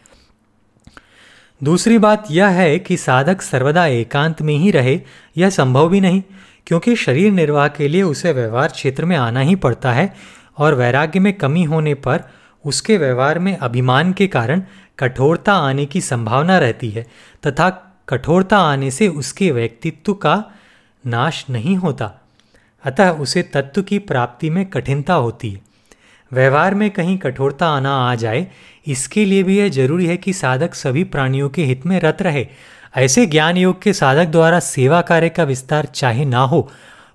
दूसरी 1.65 1.99
बात 1.99 2.25
यह 2.31 2.47
है 2.47 2.79
कि 2.79 2.97
साधक 2.97 3.43
सर्वदा 3.43 3.87
एकांत 3.87 4.43
में 4.43 4.55
ही 4.55 4.71
रहे, 4.71 5.01
यह 5.37 5.51
संभव 5.51 5.89
भी 5.89 6.01
नहीं, 6.01 6.23
क्योंकि 6.67 6.97
शरीर 6.97 7.33
निर्वाह 7.33 7.69
के 7.69 7.89
लिए 7.89 8.03
उसे 8.03 8.33
व्यवहार 8.33 8.69
क्षेत्र 8.69 9.05
में 9.05 9.17
आना 9.17 9.41
ही 9.41 9.55
पड़ता 9.55 9.93
है 9.93 10.15
और 10.59 10.75
वैराग्य 10.75 11.21
में 11.21 11.33
कमी 11.33 11.65
होने 11.65 11.95
पर 11.95 12.23
उसके 12.65 12.97
व्यवहार 12.97 13.39
में 13.39 13.57
अभिमान 13.57 14.13
के 14.13 14.27
कारण 14.27 14.63
कठोरता 14.99 15.55
आने 15.55 15.87
की 15.87 16.01
संभावना 16.01 16.59
रहती 16.59 16.91
है 16.91 17.07
तथा 17.47 17.69
कठोरता 18.09 18.59
आने 18.59 18.91
से 18.91 19.09
उसके 19.09 19.51
व्यक्तित्व 19.51 20.15
का 20.15 20.45
नाश 21.05 21.45
नहीं 21.51 21.77
होता, 21.77 22.13
अतः 22.85 23.11
उसे 23.11 23.43
तत्व 23.43 23.83
की 23.83 23.99
प्राप्ति 23.99 24.51
में 24.51 24.65
कठिनता 24.67 25.15
होती 25.15 25.51
है। 25.51 25.61
व्यवहार 26.33 26.75
में 26.75 26.91
कहीं 26.91 27.17
कठोरता 27.19 27.69
आना 27.69 27.95
आ 28.01 28.15
जाए, 28.15 28.47
इसके 28.87 29.25
लिए 29.25 29.43
भी 29.43 29.59
यह 29.59 29.69
ज़रूरी 29.69 30.07
है 30.07 30.17
कि 30.17 30.33
साधक 30.33 30.75
सभी 30.75 31.05
प्राणियों 31.05 31.49
के 31.49 31.65
हित 31.65 31.87
में 31.87 31.99
रत 32.01 32.23
रहे। 32.23 32.47
ऐसे 32.97 33.27
ज्ञान 33.27 33.57
योग 33.57 33.83
के 33.83 33.93
साधक 33.93 34.29
द्वारा 34.29 34.61
सेवा 34.61 35.01
कार्य 35.01 35.29
का 35.29 35.45
विस्तार 35.45 35.87
चाहे 35.87 36.25
ना 36.25 36.41
हो, 36.43 36.71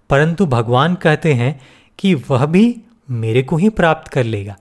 परंतु 0.09 0.45
भगवान 0.45 0.95
कहते 0.95 1.33
हैं 1.33 1.59
कि 1.99 2.13
वह 2.29 2.45
भी 2.45 2.75
मेरे 3.09 3.41
को 3.41 3.57
ही 3.57 3.69
प्राप्त 3.69 4.11
कर 4.11 4.23
लेगा। 4.23 4.55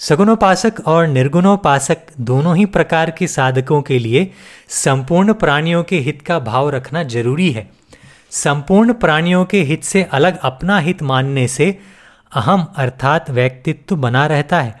सगुणोपासक 0.00 0.80
और 0.86 1.06
निर्गुणोपासक 1.06 1.98
दोनों 2.20 2.56
ही 2.56 2.64
प्रकार 2.66 3.10
के 3.10 3.26
साधकों 3.26 3.80
के 3.82 3.98
लिए 3.98 4.30
संपूर्ण 4.68 5.32
प्राणियों 5.32 5.82
के 5.82 5.98
हित 5.98 6.22
का 6.22 6.38
भाव 6.38 6.70
रखना 6.70 7.02
ज़रूरी 7.02 7.50
है। 7.50 7.68
संपूर्ण 8.30 8.92
प्राणियों 8.92 9.44
के 9.44 9.62
हित 9.62 9.84
से 9.84 10.02
अलग 10.02 10.38
अपना 10.38 10.78
हित 10.78 11.02
मानने 11.02 11.46
से 11.48 11.78
अहम 12.34 12.72
अर्थात 12.76 13.30
व्यक्तित्व 13.30 13.96
बना 13.96 14.26
रहता 14.26 14.60
है, 14.60 14.80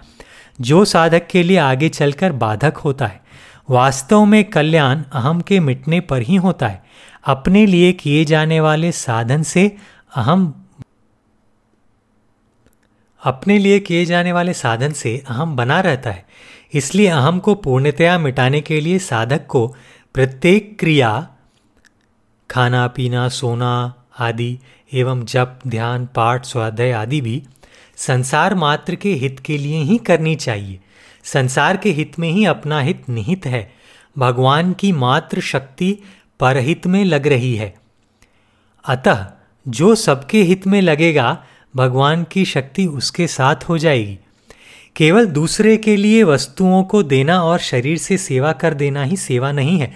जो 0.60 0.84
साधक 0.84 1.26
के 1.26 1.42
लिए 1.42 1.58
आगे 1.58 1.88
चलकर 1.88 2.32
बाधक 2.32 2.76
होता 2.76 3.06
है। 3.06 3.22
वास्तव 3.70 4.24
में 4.24 4.44
कल्याण 4.44 5.02
अहम 5.12 5.40
के 5.40 5.60
मिटने 5.60 6.00
पर 6.00 6.22
ही 6.22 6.36
होता 6.36 6.68
है। 6.68 6.84
अपने 7.24 7.66
लिए 7.66 7.92
किए 7.92 8.24
जाने 8.24 8.60
वाले 8.60 8.92
साधन 8.92 9.42
से 9.42 9.76
अहम 10.16 10.64
अपने 13.24 13.58
लिए 13.58 13.80
किए 13.80 14.04
जाने 14.04 14.32
वाले 14.32 14.54
साधन 14.54 14.92
से 14.92 15.24
अहम 15.28 15.56
बना 15.56 15.80
रहता 15.80 16.10
है। 16.10 16.26
इसलिए 16.74 17.08
अहम 17.08 17.38
को 17.38 17.54
पूर्णतया 17.54 18.18
मिटाने 18.18 18.60
के 18.60 18.80
लिए 18.80 18.98
साधक 18.98 19.46
को 19.46 19.76
प्रत्येक 20.14 20.76
क्रिया, 20.80 21.28
खाना, 22.50 22.86
पीना, 22.86 23.28
सोना 23.28 23.94
आदि 24.18 24.58
एवं 24.92 25.24
जप, 25.24 25.58
ध्यान, 25.66 26.06
पाठ, 26.06 26.44
स्वाध्याय 26.44 26.92
आदि 26.92 27.20
भी 27.20 27.42
संसार 27.96 28.54
मात्र 28.54 28.94
के 28.94 29.12
हित 29.12 29.40
के 29.40 29.58
लिए 29.58 29.82
ही 29.82 29.98
करनी 29.98 30.36
चाहिए। 30.36 30.80
संसार 31.24 31.76
के 31.76 31.90
हित 31.90 32.18
में 32.18 32.30
ही 32.30 32.44
अपना 32.44 32.80
हित 32.80 33.08
निहित 33.08 33.46
है। 33.46 33.72
भगवान 34.18 34.72
की 34.72 34.92
मात्र 34.92 35.40
शक्ति 35.40 35.98
परहित 36.40 36.86
में 36.86 37.04
लग 37.04 37.26
रही 37.26 37.54
है। 37.56 37.74
अतः 38.88 39.26
जो 39.68 39.94
सबके 39.94 40.42
हित 40.42 40.66
में 40.66 40.82
लगेगा, 40.82 41.44
भगवान 41.76 42.24
की 42.24 42.44
शक्ति 42.44 42.86
उसके 42.86 43.26
साथ 43.26 43.56
हो 43.56 43.78
जाएगी। 43.78 44.18
केवल 44.96 45.26
दूसरे 45.26 45.76
के 45.76 45.96
लिए 45.96 46.22
वस्तुओं 46.22 46.84
को 46.84 47.02
देना 47.02 47.42
और 47.42 47.58
शरीर 47.58 47.98
से 47.98 48.18
सेवा 48.18 48.52
कर 48.52 48.74
देना 48.74 49.02
ही 49.02 49.16
सेवा 49.16 49.52
नहीं 49.52 49.78
है। 49.78 49.92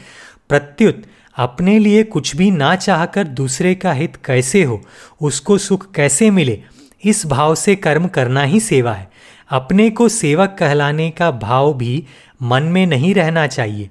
प्रत्युत 0.49 1.03
अपने 1.37 1.79
लिए 1.79 2.03
कुछ 2.03 2.37
भी 2.37 2.51
ना 2.51 2.75
चाहकर 2.77 3.25
दूसरे 3.25 3.75
का 3.75 3.93
हित 3.93 4.17
कैसे 4.17 4.63
हो, 4.65 4.81
उसको 5.23 5.59
सुख 5.59 5.93
कैसे 5.95 6.31
मिले, 6.31 6.63
इस 7.05 7.27
भाव 7.27 7.55
से 7.55 7.77
कर्म 7.77 8.07
करना 8.09 8.43
ही 8.43 8.61
सेवा 8.61 8.93
है। 8.93 9.11
अपने 9.51 9.91
को 9.91 10.09
सेवक 10.09 10.57
कहलाने 10.59 11.11
का 11.11 11.31
भाव 11.31 11.75
भी 11.75 12.05
मन 12.43 12.63
में 12.63 12.87
नहीं 12.87 13.15
रहना 13.15 13.47
चाहिए। 13.47 13.91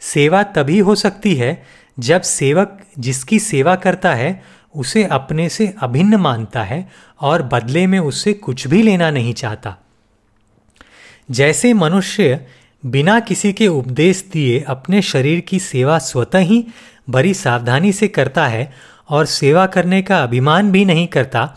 सेवा 0.00 0.42
तभी 0.42 0.78
हो 0.78 0.94
सकती 0.94 1.34
है 1.34 1.62
जब 1.98 2.22
सेवक 2.22 2.78
जिसकी 2.98 3.38
सेवा 3.38 3.74
करता 3.76 4.14
है, 4.14 4.42
उसे 4.76 5.04
अपने 5.04 5.48
से 5.48 5.74
अभिन्न 5.80 6.16
मानता 6.16 6.62
है 6.62 6.88
और 7.20 7.42
बदले 7.42 7.86
में 7.86 7.98
उससे 7.98 8.32
कुछ 8.32 8.66
भी 8.66 8.82
लेना 8.82 9.10
नहीं 9.10 9.34
चाहता। 9.34 9.76
जैसे 11.30 11.72
मनुष्य 11.74 12.46
बिना 12.84 13.18
किसी 13.20 13.52
के 13.52 13.68
उपदेश 13.68 14.24
दिए 14.32 14.60
अपने 14.60 15.02
शरीर 15.02 15.40
की 15.40 15.58
सेवा 15.58 15.98
स्वतः 15.98 16.38
ही 16.38 16.64
बड़ी 17.10 17.34
सावधानी 17.34 17.92
से 17.92 18.08
करता 18.08 18.46
है 18.46 18.72
और 19.08 19.26
सेवा 19.26 19.66
करने 19.66 20.02
का 20.02 20.22
अभिमान 20.22 20.72
भी 20.72 20.84
नहीं 20.84 21.06
करता। 21.06 21.48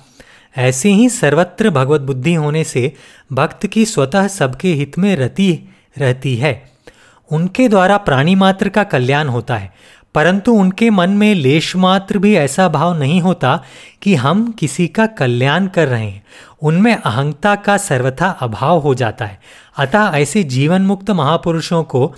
ऐसे 0.58 0.90
ही 0.90 1.10
सर्वत्र 1.10 1.70
भगवत 1.70 2.02
बुद्धि 2.02 2.34
होने 2.34 2.64
से 2.64 2.94
भक्त 3.34 3.68
की 3.68 3.86
स्वतः 3.86 4.28
सबके 4.28 4.74
हित 4.74 4.98
में 4.98 5.16
रति, 5.16 5.60
रहती 5.98 6.36
है। 6.36 6.72
उनके 7.32 7.68
द्वारा 7.70 7.98
प्राणी 7.98 8.36
मात्र 8.36 8.70
का 8.70 8.84
कल्याण 8.84 9.28
होता 9.28 9.58
है, 9.58 9.74
परंतु 10.16 10.54
उनके 10.54 10.90
मन 10.90 11.10
में 11.10 11.34
लेश 11.36 11.76
मात्र 11.76 12.18
भी 12.18 12.36
ऐसा 12.36 12.68
भाव 12.70 12.98
नहीं 13.00 13.22
होता 13.22 13.62
कि 14.02 14.16
हम 14.16 14.52
किसी 14.52 14.88
का 14.88 15.06
कल्याण 15.06 15.68
कर 15.68 15.88
रहे 15.88 16.06
हैं। 16.06 16.24
उनमें 16.62 16.96
अहंता 16.96 17.56
का 17.56 17.78
सर्वथा 17.78 18.30
अभाव 18.30 18.80
हो 18.80 18.96
जाता 18.96 19.26
है। 19.26 19.40
अतः 19.78 20.12
ऐसे 20.14 20.44
जीवन 20.44 20.82
मुक्त 20.82 21.10
महापुरुषों 21.10 21.84
को 21.84 22.16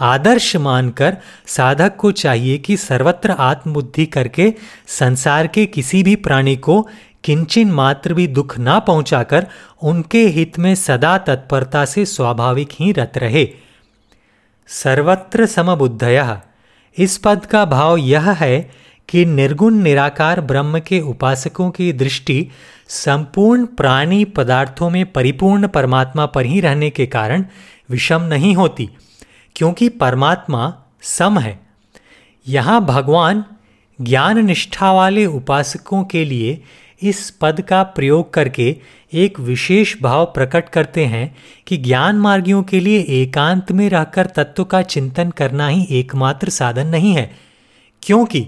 आदर्श 0.00 0.56
मानकर 0.56 1.16
साधक 1.46 1.96
को 1.96 2.10
चाहिए 2.12 2.58
कि 2.58 2.76
सर्वत्र 2.76 3.30
आत्मबुद्धि 3.30 4.06
करके 4.06 4.54
संसार 4.86 5.46
के 5.46 5.66
किसी 5.66 6.02
भी 6.02 6.16
प्राणी 6.16 6.56
को 6.56 6.88
किंचन 7.24 7.70
मात्र 7.70 8.14
भी 8.14 8.26
दुख 8.26 8.58
ना 8.58 8.78
पहुंचाकर 8.78 9.46
उनके 9.82 10.26
हित 10.26 10.58
में 10.58 10.74
सदा 10.74 11.18
तत्परता 11.18 11.84
से 11.84 12.06
स्वाभाविक 12.06 12.68
ही 12.80 12.92
रत 12.92 13.12
रहे। 13.16 13.48
सर्वत्र 14.68 15.46
समबुद्धय। 15.46 16.40
इस 16.98 17.18
पद 17.18 17.46
का 17.46 17.64
भाव 17.64 17.96
यह 17.96 18.30
है 18.30 18.70
कि 19.10 19.24
निर्गुण 19.24 19.74
निराकार 19.74 20.40
ब्रह्म 20.40 20.80
के 20.80 21.00
उपासकों 21.00 21.70
की 21.70 21.92
दृष्टि 21.92 22.46
संपूर्ण 22.88 23.66
प्राणी 23.66 24.24
पदार्थों 24.24 24.90
में 24.90 25.04
परिपूर्ण 25.12 25.68
परमात्मा 25.68 26.26
पर 26.26 26.46
ही 26.46 26.60
रहने 26.60 26.90
के 26.90 27.06
कारण 27.06 27.44
विषम 27.90 28.22
नहीं 28.22 28.54
होती, 28.54 28.88
क्योंकि 29.56 29.88
परमात्मा 29.88 30.72
सम 31.02 31.38
है। 31.38 31.58
यहाँ 32.46 32.84
भगवान 32.84 33.44
ज्ञान 33.98 34.44
निष्ठा 34.46 34.92
वाले 34.92 35.26
उपासकों 35.26 36.04
के 36.04 36.24
लिए 36.24 36.62
इस 37.02 37.30
पद 37.30 37.60
का 37.60 37.82
प्रयोग 37.82 38.32
करके 38.34 38.76
एक 39.12 39.38
विशेष 39.40 39.94
भाव 40.02 40.24
प्रकट 40.24 40.68
करते 40.68 41.04
हैं 41.04 41.34
कि 41.66 41.76
ज्ञान 41.76 42.16
मार्गियों 42.16 42.62
के 42.62 42.80
लिए 42.80 43.00
एकांत 43.22 43.72
में 43.72 43.88
रहकर 43.90 44.26
तत्व 44.26 44.64
का 44.64 44.82
चिंतन 44.82 45.30
करना 45.30 45.68
ही 45.68 45.86
एकमात्र 45.90 46.48
साधन 46.48 46.86
नहीं 46.86 47.12
है, 47.12 47.30
क्योंकि 48.02 48.46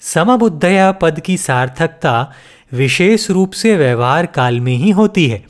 समबुद्धया 0.00 0.92
पद 0.92 1.20
की 1.20 1.36
सार्थकता 1.36 2.32
विशेष 2.72 3.30
रूप 3.30 3.52
से 3.52 3.76
व्यवहार 3.76 4.26
काल 4.26 4.60
में 4.60 4.76
ही 4.76 4.90
होती 4.90 5.26
है। 5.28 5.44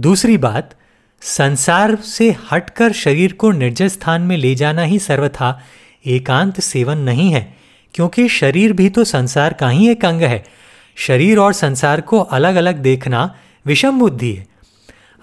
दूसरी 0.00 0.38
बात, 0.38 0.74
संसार 1.20 1.96
से 1.96 2.36
हटकर 2.52 2.92
शरीर 2.92 3.32
को 3.32 3.50
निर्जय 3.50 3.88
स्थान 3.88 4.22
में 4.22 4.36
ले 4.36 4.54
जाना 4.54 4.82
ही 4.82 4.98
सर्वथा 4.98 5.60
एकांत 6.06 6.60
सेवन 6.60 6.98
नहीं 6.98 7.30
है, 7.30 7.56
क्योंकि 7.94 8.28
शरीर 8.28 8.72
भी 8.72 8.88
तो 8.88 9.04
संसार 9.04 9.52
का 9.52 9.68
ही 9.68 9.88
एक 9.88 10.04
अंग 10.04 10.22
है। 10.22 10.44
शरीर 10.96 11.38
और 11.38 11.52
संसार 11.52 12.00
को 12.00 12.20
अलग 12.20 12.54
अलग 12.54 12.76
देखना 12.76 13.34
विषम 13.66 13.98
बुद्धि 13.98 14.32
है। 14.32 14.46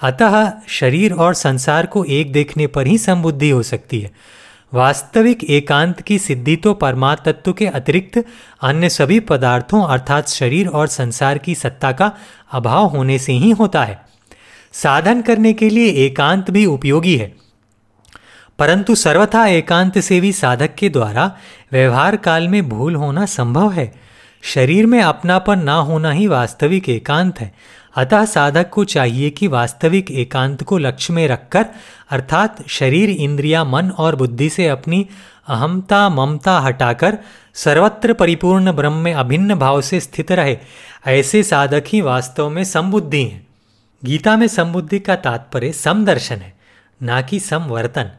अतः 0.02 0.52
शरीर 0.68 1.14
और 1.14 1.34
संसार 1.34 1.86
को 1.86 2.04
एक 2.04 2.32
देखने 2.32 2.68
पर 2.68 2.88
ही 2.88 2.98
समबुद्धि 2.98 3.50
हो 3.50 3.64
सकती 3.64 4.00
है। 4.00 4.12
वास्तविक 4.74 5.44
एकांत 5.44 6.02
की 6.02 6.20
सिद्धि 6.20 6.56
तो 6.56 6.74
परमात्म 6.74 7.32
तत्व 7.32 7.54
के 7.54 7.68
अतिरिक्त 7.68 8.26
अन्य 8.62 8.90
सभी 8.90 9.20
पदार्थों 9.20 9.84
अर्थात 9.84 10.28
शरीर 10.28 10.68
और 10.68 10.88
संसार 10.88 11.38
की 11.38 11.56
सत्ता 11.56 11.92
का 11.92 12.12
अभाव 12.52 12.86
होने 12.86 13.20
से 13.20 13.34
ही 13.34 13.52
होता 13.52 13.84
है। 13.84 14.02
साधन 14.74 15.22
करने 15.22 15.54
के 15.54 15.70
लिए 15.70 15.90
एकांत 15.90 16.52
भी 16.52 16.66
उपयोगी 16.66 17.18
है। 17.18 17.36
परंतु 18.60 18.96
सर्वथा 18.96 19.46
एकांत 19.46 20.00
से 20.00 20.22
भी 20.22 20.32
साधक 20.32 20.76
के 20.76 20.90
द्वारा 20.90 21.38
व्यवहार 21.72 22.16
काल 22.16 22.48
में 22.48 22.70
भूल 22.70 22.96
होना 22.96 23.26
संभव 23.26 23.72
है। 23.72 23.94
शरीर 24.44 24.86
में 24.86 25.02
अपनापन 25.02 25.60
ना 25.60 25.76
होना 25.76 26.12
ही 26.12 26.28
वास्तविक 26.28 26.90
एकांत 26.90 27.40
है। 27.40 27.54
अतः 27.96 28.26
साधक 28.26 28.70
को 28.70 28.84
चाहिए 28.84 29.30
कि 29.30 29.48
वास्तविक 29.48 30.12
एकांत 30.12 30.64
को 30.64 30.78
लक्ष्य 30.78 31.14
में 31.14 31.28
रखकर, 31.28 31.66
अर्थात 32.10 32.68
शरीर, 32.68 33.10
इंद्रिया, 33.10 33.64
मन 33.64 33.90
और 33.90 34.16
बुद्धि 34.16 34.50
से 34.50 34.68
अपनी 34.68 35.08
अहमता 35.48 36.10
ममता 36.10 36.60
हटाकर, 36.60 37.18
सर्वत्र 37.54 38.14
परिपूर्ण 38.14 38.72
ब्रह्म 38.72 38.94
में 38.94 39.14
अभिन्न 39.14 39.56
भाव 39.56 39.82
से 39.82 40.00
स्थित 40.00 40.32
रहे, 40.32 40.58
ऐसे 41.08 41.44
साधक 41.44 41.84
ही 41.88 42.02
वास्तव 42.02 42.50
में 42.50 42.64
समबुद्धि 42.64 43.24
हैं। 43.24 43.48
गीता 44.06 44.38
में 44.38 44.48
समबुद्धि 44.48 45.00
का 45.00 45.16
तात्पर्य 45.16 45.74
समदर्शन 45.74 46.36
है, 46.36 46.54
ना 47.04 47.22
कि 47.22 47.40
समवर्तन। 47.40 48.12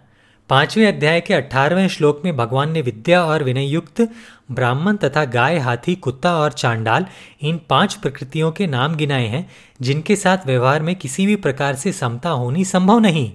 पाँचवें 0.52 0.86
अध्याय 0.86 1.20
के 1.20 1.34
अठारहवें 1.34 1.88
श्लोक 1.88 2.22
में 2.24 2.36
भगवान 2.36 2.72
ने 2.72 2.82
विद्या 2.82 3.24
और 3.24 3.44
विनय 3.44 3.64
युक्त 3.64 4.08
ब्राह्मण 4.50 4.96
तथा 4.96 5.24
गाय, 5.24 5.58
हाथी, 5.58 5.94
कुत्ता 5.94 6.36
और 6.36 6.52
चांडाल, 6.52 7.06
इन 7.40 7.60
पाँच 7.68 7.94
प्रकृतियों 7.94 8.52
के 8.52 8.66
नाम 8.66 8.94
गिनाए 8.94 9.26
हैं, 9.26 9.50
जिनके 9.82 10.16
साथ 10.16 10.38
व्यवहार 10.46 10.82
में 10.82 10.96
किसी 10.96 11.26
भी 11.26 11.36
प्रकार 11.36 11.74
से 11.74 11.92
समता 11.92 12.30
होनी 12.30 12.64
संभव 12.64 12.98
नहीं। 12.98 13.32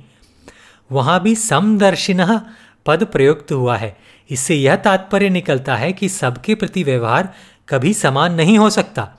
वहाँ 0.92 1.24
भी 1.24 1.36
समदर्शिन 1.36 2.42
पद 2.86 3.04
प्रयुक्त 3.04 3.52
हुआ 3.52 3.78
है। 3.78 3.98
इससे 4.30 4.56
यह 4.56 4.76
तात्पर्य 4.76 5.30
निकलता 5.30 5.76
है 5.76 5.94
कि 5.94 6.10
सबके 6.10 6.56
प्रति 6.56 6.84
व्यवहार 6.84 7.34
कभी 7.70 7.94
समान 7.94 8.34
नहीं 8.34 8.58
हो 8.58 8.70
सकता। 8.70 9.10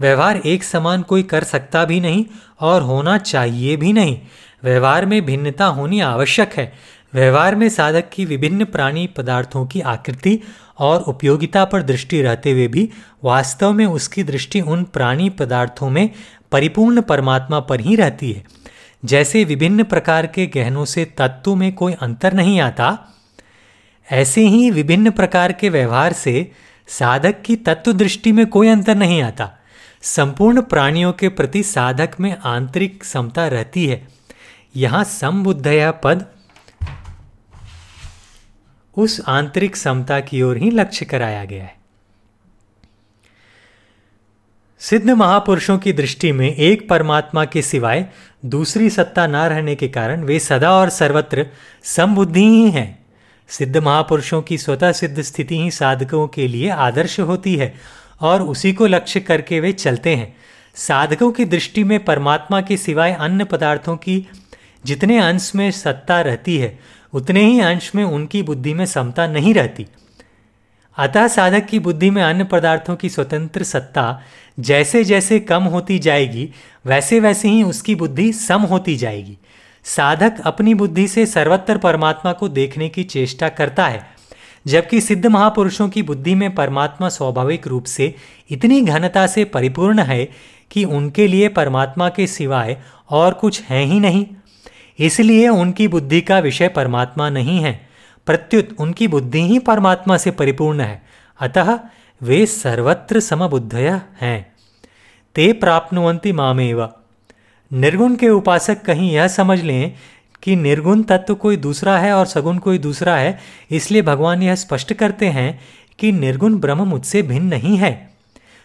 व्यवहार 0.00 0.36
एक 0.36 0.64
समान 0.64 1.02
कोई 1.02 1.22
कर 1.22 1.44
सकता 1.44 1.84
भी 1.84 2.00
नहीं 2.00 2.24
और 2.60 2.82
होना 2.82 3.18
चाहिए 3.18 3.76
भी 3.76 3.92
नहीं। 3.92 4.20
व्यवहार 4.64 5.06
में 5.06 5.24
भिन्नता 5.24 5.66
होनी 5.66 6.00
आवश्यक 6.00 6.52
है। 6.52 6.95
व्यवहार 7.16 7.54
में 7.54 7.68
साधक 7.68 8.08
की 8.12 8.24
विभिन्न 8.24 8.64
प्राणी 8.64 9.06
पदार्थों 9.06 9.66
की 9.66 9.80
आकृति 9.80 10.38
और 10.78 11.02
उपयोगिता 11.02 11.64
पर 11.64 11.82
दृष्टि 11.82 12.20
रहते 12.22 12.52
हुए 12.52 12.66
भी 12.68 12.88
वास्तव 13.24 13.72
में 13.72 13.84
उसकी 13.86 14.22
दृष्टि 14.22 14.60
उन 14.60 14.82
प्राणी 14.84 15.28
पदार्थों 15.30 15.88
में 15.90 16.10
परिपूर्ण 16.52 17.00
परमात्मा 17.00 17.60
पर 17.60 17.80
ही 17.80 17.96
रहती 17.96 18.32
है। 18.32 18.44
जैसे 19.04 19.44
विभिन्न 19.44 19.84
प्रकार 19.84 20.26
के 20.26 20.46
गहनों 20.46 20.84
से 20.84 21.04
तत्व 21.18 21.54
में 21.54 21.72
कोई 21.72 21.92
अंतर 21.92 22.32
नहीं 22.32 22.60
आता, 22.60 22.98
ऐसे 24.08 24.46
ही 24.48 24.70
विभिन्न 24.70 25.10
प्रकार 25.10 25.52
के 25.52 25.68
व्यवहार 25.68 26.12
से 26.12 26.50
साधक 26.88 27.42
की 27.42 27.56
तत्व 27.56 27.92
दृष्टि 27.92 28.32
में 28.32 28.46
कोई 28.46 28.68
अंतर 28.68 28.96
नहीं 28.96 29.22
आता। 29.22 29.50
संपूर्ण 30.02 30.62
प्राणियों 30.62 31.12
के 31.12 31.28
प्रति 31.28 31.62
साधक 31.62 32.20
में 32.20 32.34
आंतरिक 32.44 33.04
समता 33.04 33.48
रहती 33.48 33.86
है। 33.86 34.06
यहाँ 34.76 35.04
समबुद्धया 35.04 35.90
पद 35.90 36.26
उस 38.96 39.20
आंतरिक 39.26 39.76
समता 39.76 40.20
की 40.20 40.42
ओर 40.42 40.56
ही 40.56 40.70
लक्ष्य 40.70 41.04
कराया 41.04 41.44
गया 41.44 41.64
है। 41.64 41.76
सिद्ध 44.78 45.10
महापुरुषों 45.10 45.78
की 45.78 45.92
दृष्टि 45.92 46.32
में 46.32 46.56
एक 46.56 46.88
परमात्मा 46.88 47.44
के 47.44 47.62
सिवाय 47.62 48.06
दूसरी 48.44 48.90
सत्ता 48.90 49.26
ना 49.26 49.46
रहने 49.46 49.74
के 49.74 49.88
कारण 49.88 50.24
वे 50.24 50.38
सदा 50.38 50.72
और 50.72 50.88
सर्वत्र 50.88 51.46
समबुद्धि 51.82 52.44
ही 52.44 52.70
हैं। 52.70 53.06
सिद्ध 53.48 53.76
महापुरुषों 53.76 54.42
की 54.42 54.58
स्वतः 54.58 54.92
सिद्ध 54.92 55.22
स्थिति 55.22 55.62
ही 55.62 55.70
साधकों 55.70 56.28
के 56.28 56.48
लिए 56.48 56.70
आदर्श 56.70 57.20
होती 57.20 57.56
है 57.56 57.74
और 58.20 58.42
उसी 58.42 58.72
को 58.72 58.86
लक्ष्य 58.86 59.20
करके 59.20 59.60
वे 59.60 59.72
चलते 59.72 60.14
हैं। 60.14 60.36
साधकों 60.74 61.32
की 61.32 61.44
दृष्टि 61.44 61.84
में 61.84 62.04
परमात्मा 62.04 62.60
के 62.60 62.76
सिवाय 62.76 63.12
अन्य 63.12 63.44
पदार्थों 63.44 63.96
की 63.96 64.26
जितने 64.84 65.18
अंश 65.18 65.52
में 65.54 65.70
सत्ता 65.70 66.20
रहती 66.20 66.58
है 66.58 66.78
उतने 67.16 67.44
ही 67.44 67.60
अंश 67.60 67.90
में 67.94 68.04
उनकी 68.04 68.42
बुद्धि 68.42 68.74
में 68.74 68.86
समता 68.86 69.26
नहीं 69.26 69.54
रहती। 69.54 69.86
अतः 70.98 71.26
साधक 71.28 71.66
की 71.66 71.78
बुद्धि 71.78 72.10
में 72.10 72.22
अन्य 72.22 72.44
पदार्थों 72.44 72.96
की 72.96 73.08
स्वतंत्र 73.08 73.64
सत्ता 73.64 74.22
जैसे 74.58 75.04
जैसे 75.04 75.38
कम 75.40 75.62
होती 75.64 75.98
जाएगी 75.98 76.48
वैसे 76.86 77.20
वैसे 77.20 77.48
ही 77.48 77.62
उसकी 77.62 77.94
बुद्धि 77.94 78.32
सम 78.32 78.62
होती 78.62 78.96
जाएगी। 78.96 79.36
साधक 79.84 80.40
अपनी 80.44 80.74
बुद्धि 80.74 81.08
से 81.08 81.26
सर्वत्र 81.26 81.78
परमात्मा 81.78 82.32
को 82.32 82.48
देखने 82.48 82.88
की 82.88 83.04
चेष्टा 83.04 83.48
करता 83.48 83.86
है, 83.86 84.06
जबकि 84.66 85.00
सिद्ध 85.00 85.26
महापुरुषों 85.26 85.88
की 85.88 86.02
बुद्धि 86.02 86.34
में 86.34 86.54
परमात्मा 86.54 87.08
स्वाभाविक 87.08 87.66
रूप 87.66 87.84
से 87.84 88.14
इतनी 88.50 88.80
घनता 88.80 89.26
से 89.26 89.44
परिपूर्ण 89.44 90.00
है 90.00 90.28
कि 90.70 90.84
उनके 90.84 91.26
लिए 91.26 91.48
परमात्मा 91.48 92.08
के 92.08 92.26
सिवाय 92.26 92.76
और 93.10 93.34
कुछ 93.34 93.62
है 93.62 93.84
ही 93.84 94.00
नहीं। 94.00 94.26
इसलिए 94.98 95.48
उनकी 95.48 95.88
बुद्धि 95.88 96.20
का 96.20 96.38
विषय 96.38 96.68
परमात्मा 96.68 97.30
नहीं 97.30 97.60
है। 97.60 97.88
प्रत्युत 98.26 98.68
उनकी 98.78 99.08
बुद्धि 99.08 99.40
ही 99.40 99.58
परमात्मा 99.58 100.16
से 100.16 100.30
परिपूर्ण 100.30 100.80
है। 100.80 101.02
अतः 101.40 101.78
वे 102.22 102.46
सर्वत्र 102.46 103.20
समबुद्धय 103.20 104.00
हैं। 104.20 104.54
ते 105.34 105.52
प्राप्नुवंती 105.52 106.32
मामेव। 106.32 106.88
निर्गुण 107.72 108.16
के 108.16 108.28
उपासक 108.28 108.82
कहीं 108.82 109.12
यह 109.12 109.28
समझ 109.28 109.62
लें 109.62 109.92
कि 110.42 110.56
निर्गुण 110.56 111.02
तत्व 111.02 111.34
कोई 111.34 111.56
दूसरा 111.56 111.98
है 111.98 112.12
और 112.12 112.26
सगुण 112.26 112.58
कोई 112.58 112.78
दूसरा 112.78 113.16
है, 113.16 113.38
इसलिए 113.70 114.02
भगवान 114.02 114.42
यह 114.42 114.54
स्पष्ट 114.54 114.92
करते 114.92 115.26
हैं 115.26 115.60
कि 115.98 116.12
निर्गुण 116.12 116.58
ब्रह्म 116.58 116.82
मुझसे 116.82 117.22
भिन्न 117.22 117.46
नहीं 117.46 117.76
है। 117.76 118.10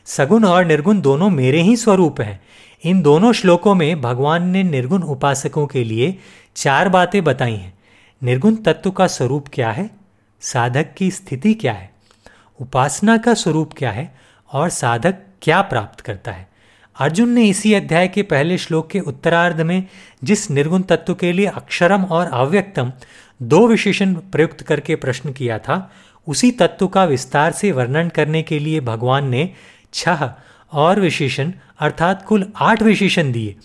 सगुण 0.05 0.45
और 0.45 0.65
निर्गुण 0.65 1.01
दोनों 1.01 1.29
मेरे 1.29 1.61
ही 1.61 1.77
स्वरूप 1.77 2.21
हैं। 2.21 2.41
इन 2.83 3.01
दोनों 3.01 3.33
श्लोकों 3.33 3.75
में 3.75 4.01
भगवान 4.01 4.49
ने 4.49 4.63
निर्गुण 4.63 5.03
उपासकों 5.03 5.67
के 5.67 5.83
लिए 5.83 6.17
चार 6.55 6.89
बातें 6.89 7.23
बताई 7.23 7.55
हैं। 7.55 7.73
निर्गुण 8.23 8.55
तत्व 8.55 8.91
का 8.91 9.07
स्वरूप 9.07 9.45
क्या 9.53 9.71
है? 9.71 9.89
साधक 10.41 10.93
की 10.97 11.11
स्थिति 11.11 11.53
क्या 11.53 11.73
है? 11.73 11.93
उपासना 12.61 13.17
का 13.17 13.33
स्वरूप 13.33 13.71
क्या 13.77 13.91
है? 13.91 14.15
और 14.53 14.69
साधक 14.69 15.15
क्या 15.41 15.61
प्राप्त 15.61 15.99
करता 15.99 16.31
है? 16.31 16.47
अर्जुन 16.99 17.29
ने 17.29 17.45
इसी 17.45 17.73
अध्याय 17.73 18.07
के 18.07 18.23
पहले 18.23 18.57
श्लोक 18.57 18.89
के 18.89 18.99
उत्तरार्ध 18.99 19.61
में 19.61 19.87
जिस 20.23 20.51
निर्गुण 20.51 20.81
तत्व 20.81 21.13
के 21.13 21.31
लिए 21.31 21.45
अक्षरम 21.45 22.03
और 22.03 22.25
अव्यक्तम 22.27 22.91
दो 23.41 23.67
विशेषण 23.67 24.13
प्रयुक्त 24.13 24.61
करके 24.61 24.95
प्रश्न 24.95 25.31
किया 25.31 25.59
था, 25.59 25.91
उसी 26.27 26.51
तत्व 26.51 26.87
का 26.87 27.05
विस्तार 27.05 27.51
से 27.51 27.71
वर्णन 27.71 28.09
करने 28.09 28.41
के 28.41 28.59
लिए 28.59 28.79
भगवान 28.79 29.29
ने 29.29 29.53
छह 29.93 30.31
और 30.73 30.99
विशेषण, 30.99 31.51
अर्थात 31.79 32.25
कुल 32.25 32.53
आठ 32.55 32.81
विशेषण 32.81 33.31
दिए, 33.31 33.55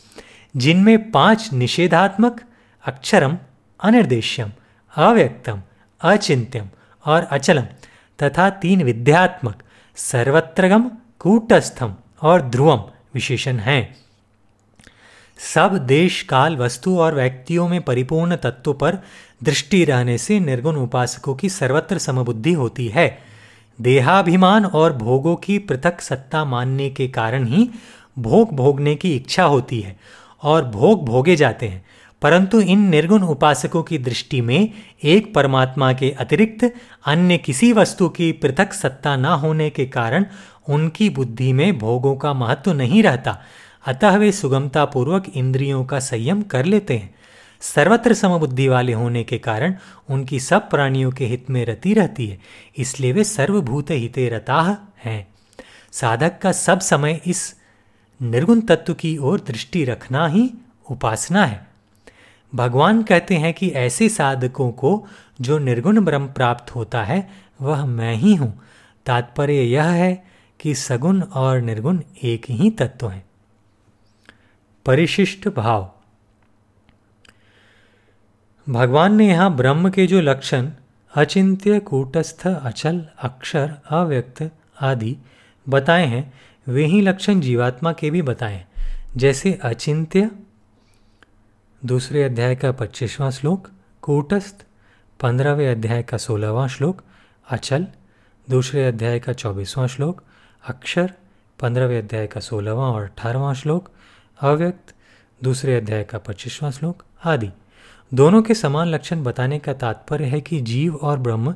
जिनमें 0.57 1.11
पाँच 1.11 1.53
निषेधात्मक, 1.53 2.41
अक्षरम, 2.87 3.39
अनिर्देश्यम, 3.81 4.53
अव्यक्तम, 4.97 5.63
अचिंत्यम 6.01 6.69
और 7.07 7.23
अचलम, 7.23 7.63
तथा 8.23 8.51
तीन 8.51 8.83
विद्यात्मक, 8.83 9.63
सर्वत्रगम, 9.97 10.91
कूटस्थम 11.19 11.97
और 12.23 12.43
ध्रुवम 12.43 12.79
विशेषण 13.15 13.57
हैं। 13.57 13.97
सब 15.55 15.79
देश, 15.87 16.23
काल, 16.23 16.57
वस्तु 16.57 16.99
और 16.99 17.15
व्यक्तियों 17.15 17.69
में 17.69 17.83
परिपूर्ण 17.83 18.37
तत्व 18.37 18.73
पर 18.73 18.99
दृष्टि 19.43 19.85
रहने 19.85 20.19
से 20.19 20.41
निर्गुण 20.41 20.77
उपासकों 20.77 21.35
की 21.35 21.49
सर्वत्र 21.49 21.99
समबुद्धि 21.99 22.53
होती 22.53 22.89
है। 22.89 23.36
देहाभिमान 23.81 24.65
और 24.65 24.93
भोगों 24.93 25.37
की 25.37 25.59
पृथक 25.59 26.01
सत्ता 26.01 26.45
मानने 26.45 26.91
के 26.91 27.09
कारण 27.09 27.47
ही 27.47 27.71
भोग 28.19 28.53
भोगने 28.53 28.95
की 28.95 29.17
इच्छा 29.17 29.45
होती 29.45 29.81
है 29.81 29.97
और 30.43 30.65
भोग 30.65 31.05
भोगे 31.05 31.37
जाते 31.37 31.69
हैं। 31.69 31.85
परंतु 32.23 32.61
इन 32.61 32.81
निर्गुण 32.81 33.23
उपासकों 33.23 33.83
की 33.83 33.99
दृष्टि 33.99 34.41
में 34.41 34.71
एक 35.05 35.35
परमात्मा 35.35 35.93
के 35.93 36.11
अतिरिक्त 36.11 36.75
अन्य 37.07 37.39
किसी 37.39 37.73
वस्तु 37.73 38.09
की 38.09 38.33
पृथक 38.33 38.73
सत्ता 38.73 39.17
न 39.17 39.25
होने 39.25 39.71
के 39.71 39.87
कारण 39.87 40.25
उनकी 40.69 41.11
बुद्धि 41.11 41.53
में 41.53 41.79
भोगों 41.79 42.17
का 42.17 42.33
महत्व 42.33 42.73
नहीं 42.73 43.03
रहता। 43.03 43.43
अतः 43.87 44.17
वे 44.17 44.33
सुगमतापूर्वक 44.33 45.25
इंद्रियों 45.35 45.85
का 45.85 45.99
संयम 45.99 46.43
कर 46.43 46.65
लेते 46.65 46.97
हैं। 46.97 47.16
सर्वत्र 47.63 48.15
समबुद्धि 48.15 48.69
वाले 48.69 48.93
होने 48.93 49.25
के 49.25 49.39
कारण 49.39 49.75
उनकी 50.11 50.41
सब 50.41 50.69
प्राणियों 50.71 51.11
के 51.11 51.27
हित 51.27 51.51
में 51.51 51.65
रति 51.67 51.95
रहती 51.95 52.27
है, 52.27 52.39
इसलिए 52.77 53.13
वे 53.13 53.25
सर्वभूत 53.25 53.91
हिते 53.91 54.29
रता 54.29 54.61
हैं। 55.05 55.27
साधक 55.93 56.39
का 56.43 56.53
सब 56.53 56.81
समय 56.81 57.21
इस 57.27 57.55
निर्गुण 58.21 58.61
तत्व 58.61 58.95
की 58.95 59.17
ओर 59.17 59.41
दृष्टि 59.41 59.85
रखना 59.85 60.27
ही 60.27 60.51
उपासना 60.91 61.45
है। 61.45 61.67
भगवान 62.53 63.03
कहते 63.03 63.35
हैं 63.35 63.53
कि 63.55 63.69
ऐसे 63.69 64.09
साधकों 64.09 64.71
को 64.73 65.07
जो 65.41 65.59
निर्गुण 65.59 66.01
ब्रह्म 66.01 66.27
प्राप्त 66.27 66.75
होता 66.75 67.03
है, 67.05 67.29
वह 67.61 67.85
मैं 67.85 68.15
ही 68.15 68.35
हूँ। 68.35 68.53
तात्पर्य 69.07 69.63
यह 69.63 69.85
है 69.85 70.25
कि 70.61 70.75
सगुण 70.75 71.23
और 71.23 71.61
निर्गुण 71.61 72.01
एक 72.25 72.47
ही 72.51 72.71
तत्व 72.71 73.09
हैं। 73.09 73.25
परिशिष्ट 74.87 75.49
भाव। 75.49 75.91
भगवान 78.69 79.15
ने 79.15 79.29
यहाँ 79.29 79.57
ब्रह्म 79.57 79.91
के 79.91 80.07
जो 80.07 80.21
लक्षण, 80.21 80.71
अचिंत्य, 81.15 81.81
कूटस्थ, 81.81 82.47
अचल, 82.47 83.07
अक्षर, 83.19 83.75
अव्यक्त 83.91 84.51
आदि 84.81 85.17
बताए 85.69 86.07
हैं, 86.07 86.33
वे 86.69 86.85
ही 86.85 87.01
लक्षण 87.01 87.41
जीवात्मा 87.41 87.93
के 87.93 88.11
भी 88.11 88.23
बताए 88.23 88.67
जैसे 89.17 89.53
अचिंत्य, 89.63 90.31
दूसरे 91.85 92.23
अध्याय 92.23 92.55
का 92.55 92.73
पच्चीसवां 92.73 93.31
श्लोक, 93.31 93.69
कूटस्थ, 94.03 94.65
पंद्रहवें 95.21 95.71
अध्याय 95.71 96.03
का 96.03 96.17
सोलहवां 96.17 96.69
श्लोक, 96.69 97.03
अचल, 97.51 97.87
दूसरे 98.51 98.87
अध्याय 98.87 99.19
का 99.19 99.33
चौबीसवां 99.33 99.87
श्लोक, 99.89 100.23
अक्षर, 100.69 101.13
पंद्रहवें 101.61 101.99
अध्याय 101.99 102.27
का 102.27 102.41
सोलहवां 102.41 102.93
और 102.93 103.03
अठारहवां 103.03 103.55
श्लोक, 103.55 103.89
अव्यक्त, 104.41 104.95
दूसरे 105.45 105.77
अध्याय 105.77 106.05
का 106.05 106.19
पच्चीसवां 106.19 106.73
श्लोक 106.73 107.03
आदि। 107.25 107.51
दोनों 108.15 108.43
के 108.43 108.55
समान 108.55 108.89
लक्षण 108.89 109.23
बताने 109.23 109.59
का 109.59 109.73
तात्पर्य 109.73 110.25
है 110.25 110.41
कि 110.41 110.61
जीव 110.61 110.95
और 110.95 111.19
ब्रह्म 111.19 111.55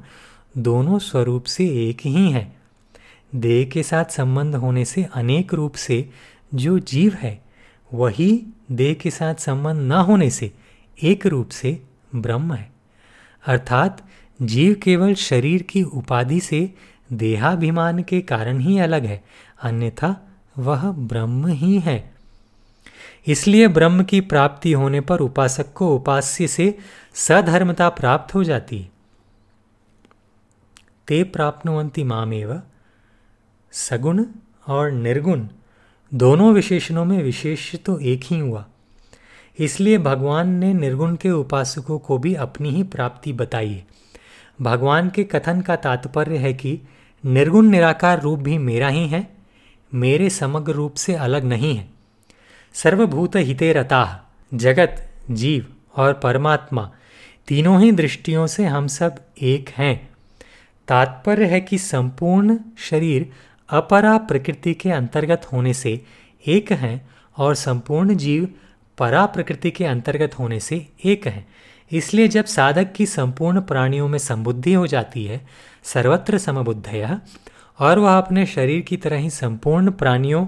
दोनों 0.59 0.99
स्वरूप 0.99 1.45
से 1.45 1.89
एक 1.89 2.01
ही 2.05 2.31
हैं। 2.31 2.61
देह 3.35 3.65
के 3.65 3.83
साथ 3.83 4.05
संबंध 4.05 4.55
होने 4.55 4.85
से 4.85 5.07
अनेक 5.15 5.55
रूप 5.55 5.75
से 5.75 6.11
जो 6.55 6.79
जीव 6.79 7.15
है, 7.15 7.45
वही 7.95 8.47
देह 8.73 8.95
के 8.95 9.11
साथ 9.11 9.35
संबंध 9.35 9.81
न 9.81 9.93
होने 9.93 10.31
से 10.31 10.53
एक 11.03 11.27
रूप 11.27 11.49
से 11.49 11.83
ब्रह्म 12.15 12.55
है। 12.55 12.73
अर्थात 13.47 14.07
जीव 14.43 14.75
केवल 14.83 15.15
शरीर 15.15 15.63
की 15.63 15.83
उपाधि 15.83 16.41
से 16.41 16.75
देहाभिमान 17.13 18.03
के 18.03 18.21
कारण 18.21 18.59
ही 18.59 18.79
अलग 18.79 19.05
है, 19.05 19.25
अन्यथा 19.63 20.17
वह 20.59 20.91
ब्रह्म 20.91 21.47
ही 21.47 21.79
है। 21.79 22.10
इसलिए 23.27 23.69
ब्रह्म 23.69 24.03
की 24.03 24.21
प्राप्ति 24.21 24.73
होने 24.73 25.01
पर 25.01 25.21
उपासक 25.21 25.73
को 25.73 25.97
उपास्य 25.97 26.49
से 26.49 26.79
सधर्मता 27.15 27.89
प्राप्त 27.89 28.35
हो 28.35 28.45
जाती। 28.45 28.89
ते 31.09 31.23
प्राप्नुवंती 31.25 32.05
मामेव, 32.05 32.63
सगुण 33.73 34.25
और 34.67 34.91
निर्गुण, 34.91 35.47
दोनों 36.15 36.53
विशेषणों 36.55 37.05
में 37.05 37.23
विशेष 37.23 37.77
तो 37.77 37.99
एक 37.99 38.21
ही 38.25 38.39
हुआ। 38.39 38.67
इसलिए 39.59 39.99
भगवान 39.99 40.49
ने 40.49 40.75
निर्गुण 40.75 41.17
के 41.17 41.31
उपासकों 41.31 41.99
को 41.99 42.19
भी 42.19 42.35
अपनी 42.35 42.71
ही 42.71 42.83
प्राप्ति 42.83 43.33
बताई। 43.33 43.85
भगवान 44.63 45.11
के 45.11 45.25
कथन 45.25 45.61
का 45.61 45.77
तात्पर्य 45.77 46.37
है 46.37 46.55
कि 46.55 46.81
निर्गुण 47.25 47.67
निराकार 47.67 48.21
रूप 48.21 48.39
भी 48.39 48.59
मेरा 48.59 48.89
ही 48.89 49.09
है, 49.09 49.37
मेरे 49.95 50.31
समग्र 50.31 50.73
रूप 50.73 50.95
से 50.95 51.15
अलग 51.15 51.45
नहीं 51.45 51.77
है। 51.77 52.00
सर्वभूत 52.75 53.37
हिते 53.37 53.73
रता 53.73 54.31
जगत, 54.55 55.11
जीव 55.31 55.67
और 55.97 56.13
परमात्मा, 56.13 56.91
तीनों 57.49 57.81
ही 57.81 57.93
दृष्टियों 57.93 58.47
से 58.47 58.65
हम 58.65 58.87
सब 58.87 59.17
एक 59.43 59.71
हैं। 59.79 60.11
तात्पर्य 60.89 61.47
है 61.47 61.61
कि 61.61 61.79
संपूर्ण 61.79 62.59
शरीर 62.79 63.33
अपरा 63.69 64.17
प्रकृति 64.19 64.75
के 64.75 64.91
अंतर्गत 64.91 65.47
होने 65.53 65.75
से 65.75 66.05
एक 66.47 66.73
हैं 66.73 67.11
और 67.37 67.55
संपूर्ण 67.55 68.15
जीव 68.15 68.49
परा 68.99 69.27
प्रकृति 69.27 69.71
के 69.71 69.85
अंतर्गत 69.85 70.39
होने 70.39 70.61
से 70.61 70.87
एक 71.05 71.27
हैं। 71.27 71.49
इसलिए 71.93 72.29
जब 72.29 72.45
साधक 72.45 72.93
की 72.93 73.07
संपूर्ण 73.07 73.61
प्राणियों 73.61 74.09
में 74.09 74.19
संबुद्धि 74.19 74.73
हो 74.73 74.87
जाती 74.87 75.25
है, 75.25 75.47
सर्वत्र 75.85 76.39
समबुद्धय, 76.39 77.19
और 77.79 77.99
वह 77.99 78.19
अपने 78.19 78.47
शरीर 78.47 78.81
की 78.81 78.97
तरह 78.97 79.17
ही 79.17 79.31
संपूर्ण 79.31 79.91
प्राणियों 79.91 80.47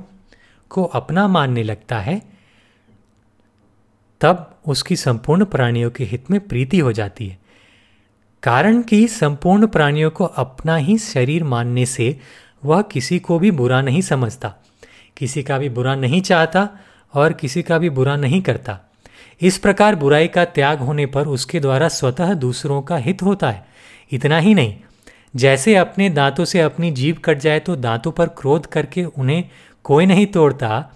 को 0.72 0.84
अपना 0.84 1.26
मानने 1.28 1.62
लगता 1.62 1.98
है, 1.98 2.20
तब 4.20 4.58
उसकी 4.66 4.96
संपूर्ण 4.96 5.44
प्राणियों 5.44 5.90
के 5.90 6.04
हित 6.04 6.30
में 6.30 6.38
प्रीति 6.40 6.78
हो 6.78 6.92
जाती 6.92 7.26
है। 7.28 7.38
कारण 8.42 8.82
कि 8.82 9.06
संपूर्ण 9.08 9.66
प्राणियों 9.66 10.10
को 10.10 10.24
अपना 10.24 10.76
ही 10.76 10.96
शरीर 10.98 11.44
मानने 11.44 11.86
से 11.86 12.16
वह 12.62 12.82
किसी 12.82 13.18
को 13.18 13.38
भी 13.38 13.50
बुरा 13.50 13.80
नहीं 13.82 14.00
समझता, 14.02 14.54
किसी 15.16 15.42
का 15.42 15.58
भी 15.58 15.68
बुरा 15.68 15.94
नहीं 15.94 16.20
चाहता 16.22 16.68
और 17.14 17.32
किसी 17.32 17.62
का 17.62 17.78
भी 17.78 17.90
बुरा 17.90 18.16
नहीं 18.16 18.40
करता। 18.42 18.78
इस 19.40 19.58
प्रकार 19.58 19.94
बुराई 19.94 20.28
का 20.28 20.44
त्याग 20.46 20.78
होने 20.78 21.06
पर 21.06 21.26
उसके 21.28 21.60
द्वारा 21.60 21.88
स्वतः 21.88 22.32
दूसरों 22.34 22.80
का 22.82 22.96
हित 22.96 23.22
होता 23.22 23.50
है। 23.50 23.66
इतना 24.12 24.38
ही 24.38 24.54
नहीं, 24.54 24.74
जैसे 25.36 25.74
अपने 25.76 26.08
दांतों 26.10 26.44
से 26.44 26.60
अपनी 26.60 26.90
जीभ 26.90 27.18
कट 27.24 27.38
जाए 27.38 27.60
तो 27.60 27.76
दांतों 27.76 28.12
पर 28.12 28.28
क्रोध 28.38 28.66
करके 28.66 29.04
उन्हें 29.04 29.44
कोई 29.84 30.06
नहीं 30.06 30.26
तोड़ता। 30.26 30.88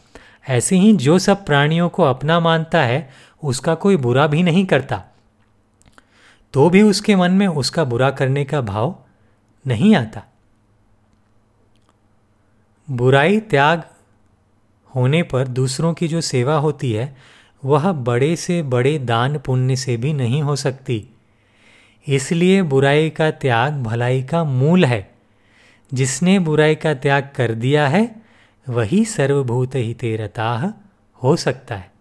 ऐसे 0.48 0.76
ही 0.76 0.92
जो 0.92 1.18
सब 1.18 1.46
प्राणियों 1.46 1.88
को 1.88 2.02
अपना 2.02 2.40
मानता 2.40 2.82
है, 2.82 3.10
उसका 3.44 3.74
कोई 3.74 3.96
बुरा 3.96 4.26
भी 4.26 4.42
नहीं 4.42 4.66
करता। 4.66 5.04
तो 6.52 6.70
भी 6.70 6.82
उसके 6.82 7.16
मन 7.16 7.30
में 7.30 7.46
उसका 7.46 7.84
बुरा 7.84 8.10
करने 8.10 8.44
का 8.44 8.60
भाव 8.60 8.98
नहीं 9.66 9.96
आता। 9.96 10.22
बुराई, 12.90 13.40
त्याग 13.40 13.82
होने 14.96 15.22
पर 15.22 15.48
दूसरों 15.48 15.94
की 15.94 16.08
जो 16.08 16.20
सेवा 16.20 16.54
होती 16.54 16.92
है, 16.92 17.16
वह 17.64 17.92
बड़े 17.92 18.36
से 18.36 18.62
बड़े 18.62 18.98
दान 18.98 19.38
पुण्य 19.38 19.76
से 19.76 19.96
भी 19.96 20.12
नहीं 20.12 20.42
हो 20.42 20.56
सकती। 20.56 21.08
इसलिए 22.08 22.62
बुराई 22.62 23.10
का 23.10 23.30
त्याग 23.30 23.82
भलाई 23.82 24.22
का 24.22 24.44
मूल 24.44 24.84
है। 24.84 25.14
जिसने 25.94 26.38
बुराई 26.38 26.74
का 26.74 26.94
त्याग 26.94 27.30
कर 27.36 27.54
दिया 27.54 27.88
है 27.88 28.25
वही 28.68 29.04
सर्वभूत 29.04 29.74
ही 29.74 29.94
तेरता 29.94 30.74
हो 31.22 31.36
सकता 31.36 31.76
है। 31.76 31.95